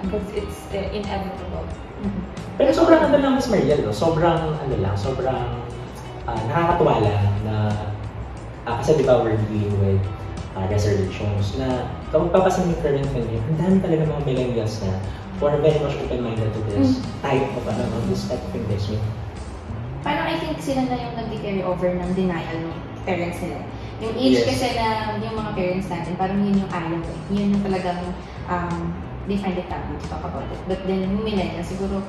because 0.03 0.27
it's 0.35 0.59
uh, 0.75 0.83
inevitable. 0.91 1.65
Pero 2.59 2.69
sobrang 2.75 3.01
ano 3.07 3.17
lang, 3.17 3.31
Miss 3.39 3.47
Mariel, 3.47 3.81
no? 3.81 3.95
Sobrang, 3.95 4.59
ano 4.59 4.75
lang, 4.77 4.95
sobrang 4.99 5.47
ah, 6.27 6.39
nakakatuwa 6.51 7.01
lang 7.01 7.31
na, 7.47 7.55
ah, 8.65 8.79
kasi 8.79 8.99
di 8.99 9.05
ba 9.05 9.19
we're 9.23 9.39
dealing 9.49 9.75
with 9.83 10.03
ah, 10.55 10.65
reservations 10.69 11.55
na 11.57 11.89
kung 12.13 12.29
papasa 12.29 12.63
yung 12.63 12.77
current 12.79 13.07
funding, 13.11 13.41
ang 13.41 13.57
dami 13.59 13.75
talaga 13.81 14.01
mga 14.07 14.23
millennials 14.27 14.79
na 14.85 14.91
who 15.39 15.49
are 15.49 15.59
very 15.59 15.79
much 15.81 15.97
open-minded 15.97 16.49
to 16.53 16.61
this 16.71 17.01
type 17.25 17.43
of, 17.57 17.63
ano, 17.67 17.83
no, 17.89 17.97
this 18.07 18.29
type 18.29 18.39
of 18.39 18.53
investment. 18.53 19.01
Parang 20.05 20.29
I 20.29 20.35
think 20.39 20.59
sila 20.61 20.87
na 20.87 20.95
yung 20.99 21.15
nag-carry 21.15 21.63
over 21.63 21.89
ng 21.89 22.11
denial 22.13 22.57
ng 22.59 22.75
parents 23.03 23.39
nila. 23.43 23.59
Yung 24.03 24.13
age 24.19 24.43
Yes. 24.43 24.47
kasi 24.47 24.67
na 24.75 25.15
yung 25.19 25.35
mga 25.35 25.51
parents 25.55 25.87
natin, 25.87 26.13
parang 26.19 26.39
yun 26.43 26.59
yung 26.59 26.71
ayaw 26.71 26.99
eh. 26.99 27.19
Yun 27.31 27.47
yung 27.55 27.63
talagang 27.63 27.99
um, 28.51 28.91
they 29.27 29.39
find 29.39 29.55
it 29.55 29.67
taboo 29.71 29.95
to 29.95 30.07
talk 30.11 30.23
about 30.23 30.43
it. 30.51 30.59
But 30.67 30.83
then 30.83 31.07
yung 31.07 31.23
millennials, 31.23 31.71
siguro 31.71 32.03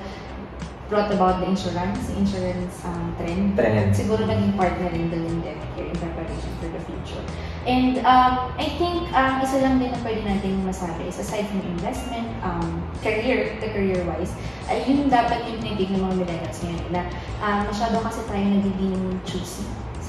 brought 0.89 1.11
about 1.13 1.41
the 1.41 1.47
insurance, 1.49 2.11
insurance 2.13 2.85
um, 2.85 3.17
trend. 3.17 3.57
Trend. 3.57 3.97
Siguro 3.97 4.29
naging 4.29 4.53
part 4.57 4.77
na 4.77 4.93
rin 4.93 5.09
doon 5.09 5.25
yung 5.25 5.41
debt 5.41 5.61
care 5.73 5.89
in 5.89 5.97
preparation 5.97 6.53
for 6.61 6.69
the 6.69 6.81
future. 6.85 7.25
And 7.65 8.05
um, 8.05 8.53
I 8.61 8.69
think 8.77 9.09
um, 9.17 9.41
isa 9.41 9.65
lang 9.65 9.81
din 9.81 9.89
na 9.89 10.01
pwede 10.05 10.21
natin 10.21 10.61
masabi 10.69 11.09
is 11.09 11.17
aside 11.17 11.49
from 11.49 11.65
investment, 11.65 12.29
um, 12.45 12.85
career, 13.01 13.57
the 13.65 13.73
career-wise, 13.73 14.37
ay 14.69 14.85
yun 14.85 15.09
dapat 15.09 15.49
yung 15.49 15.61
tinitig 15.65 15.89
ng 15.89 16.05
mga 16.05 16.15
millennials 16.21 16.61
ngayon 16.61 16.85
na 16.93 17.03
ah, 17.41 17.65
masyado 17.65 18.01
kasi 18.05 18.21
tayo 18.29 18.45
nagiging 18.45 19.17
choosy 19.25 19.65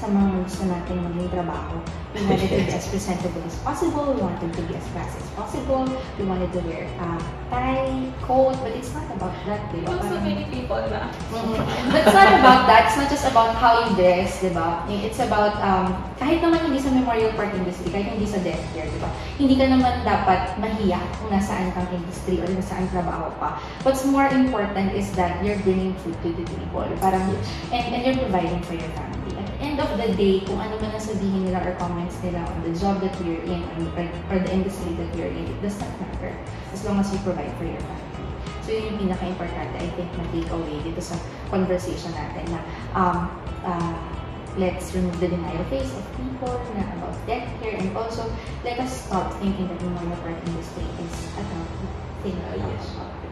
sa 0.06 0.14
mga 0.14 0.38
gusto 0.46 0.62
natin 0.70 0.94
maging 1.02 1.30
trabaho. 1.34 1.74
We 2.14 2.22
wanted 2.30 2.48
to 2.48 2.62
be 2.62 2.70
as 2.70 2.86
presentable 2.94 3.42
as 3.42 3.58
possible, 3.66 4.14
we 4.14 4.22
wanted 4.22 4.54
to 4.54 4.62
be 4.70 4.72
as 4.78 4.86
fast 4.94 5.18
as 5.18 5.26
possible, 5.34 5.82
we 6.16 6.22
wanted 6.22 6.48
to 6.54 6.62
wear 6.62 6.86
uh, 7.02 7.18
tie, 7.50 7.90
coat, 8.22 8.54
but 8.62 8.70
it's 8.70 8.94
not 8.94 9.04
about 9.10 9.34
that, 9.50 9.66
di 9.74 9.82
ba? 9.82 9.98
Parang- 9.98 10.22
many 10.22 10.46
people 10.46 10.78
na. 10.78 11.10
Mhm. 11.34 11.58
But 11.92 12.06
it's 12.06 12.14
not 12.14 12.30
about 12.38 12.70
that. 12.70 12.80
It's 12.88 12.96
not 12.96 13.10
just 13.10 13.26
about 13.26 13.58
how 13.58 13.82
you 13.82 13.98
dress, 13.98 14.38
di 14.40 14.54
ba? 14.54 14.86
It's 14.88 15.18
about, 15.18 15.58
um, 15.58 15.98
kahit 16.22 16.38
naman 16.40 16.70
hindi 16.70 16.78
sa 16.78 16.94
memorial 16.94 17.34
park 17.34 17.50
industry, 17.52 17.90
kahit 17.90 18.14
hindi 18.14 18.30
sa 18.30 18.38
death 18.46 18.62
care, 18.72 18.86
di 18.86 19.00
ba? 19.02 19.10
Hindi 19.36 19.58
ka 19.58 19.66
naman 19.68 20.06
dapat 20.06 20.54
mahiya 20.62 21.02
kung 21.18 21.34
nasaan 21.34 21.74
kang 21.74 21.90
industry 21.90 22.38
or 22.38 22.46
nasaan 22.48 22.86
trabaho 22.94 23.28
pa. 23.42 23.58
What's 23.82 24.06
more 24.06 24.30
important 24.30 24.94
is 24.94 25.10
that 25.18 25.42
you're 25.42 25.58
bringing 25.66 25.98
food 26.06 26.14
to 26.22 26.30
the 26.32 26.46
table. 26.46 26.86
Parang, 27.02 27.26
and, 27.74 27.84
and 27.92 28.00
you're 28.06 28.22
providing 28.22 28.62
for 28.64 28.78
your 28.78 28.88
family. 28.94 29.34
At 29.36 29.48
end 29.60 29.80
of 29.80 29.90
the 29.96 30.08
day, 30.14 30.42
kung 30.44 30.60
ano 30.60 30.76
man 30.80 30.92
ang 30.92 31.02
sabihin 31.02 31.48
nila 31.48 31.62
or 31.64 31.74
comments 31.80 32.16
nila 32.20 32.44
on 32.44 32.58
the 32.64 32.72
job 32.76 33.00
that 33.00 33.14
you're 33.22 33.42
in 33.46 33.62
or, 33.94 34.04
or 34.32 34.38
the 34.40 34.52
industry 34.52 34.92
that 34.98 35.10
you're 35.16 35.32
in, 35.32 35.46
it 35.46 35.58
does 35.62 35.78
not 35.80 35.92
matter 36.00 36.32
as 36.72 36.80
long 36.84 37.00
as 37.00 37.08
you 37.12 37.18
provide 37.24 37.50
for 37.56 37.64
your 37.64 37.80
family. 37.80 38.28
So 38.66 38.74
yun 38.74 38.90
yung 38.90 38.98
pinaka-importante, 39.06 39.78
I 39.78 39.88
think, 39.94 40.10
na 40.18 40.26
takeaway 40.34 40.82
dito 40.82 40.98
sa 40.98 41.14
conversation 41.54 42.10
natin 42.18 42.44
na 42.50 42.60
um, 42.98 43.30
uh, 43.62 43.94
let's 44.58 44.90
remove 44.90 45.14
the 45.20 45.30
denial 45.30 45.62
face 45.70 45.92
of 45.94 46.02
people 46.18 46.58
na 46.74 46.82
about 46.98 47.14
death 47.30 47.46
care 47.62 47.78
and 47.78 47.94
also 47.94 48.26
let 48.66 48.80
us 48.82 49.06
stop 49.06 49.30
thinking 49.38 49.70
that 49.70 49.78
the 49.78 49.90
monopark 49.94 50.34
industry 50.50 50.82
is 50.98 51.14
a 51.38 51.44
healthy 51.46 51.88
thing. 52.26 52.36
Ah, 52.50 52.58
yes. 52.58 53.25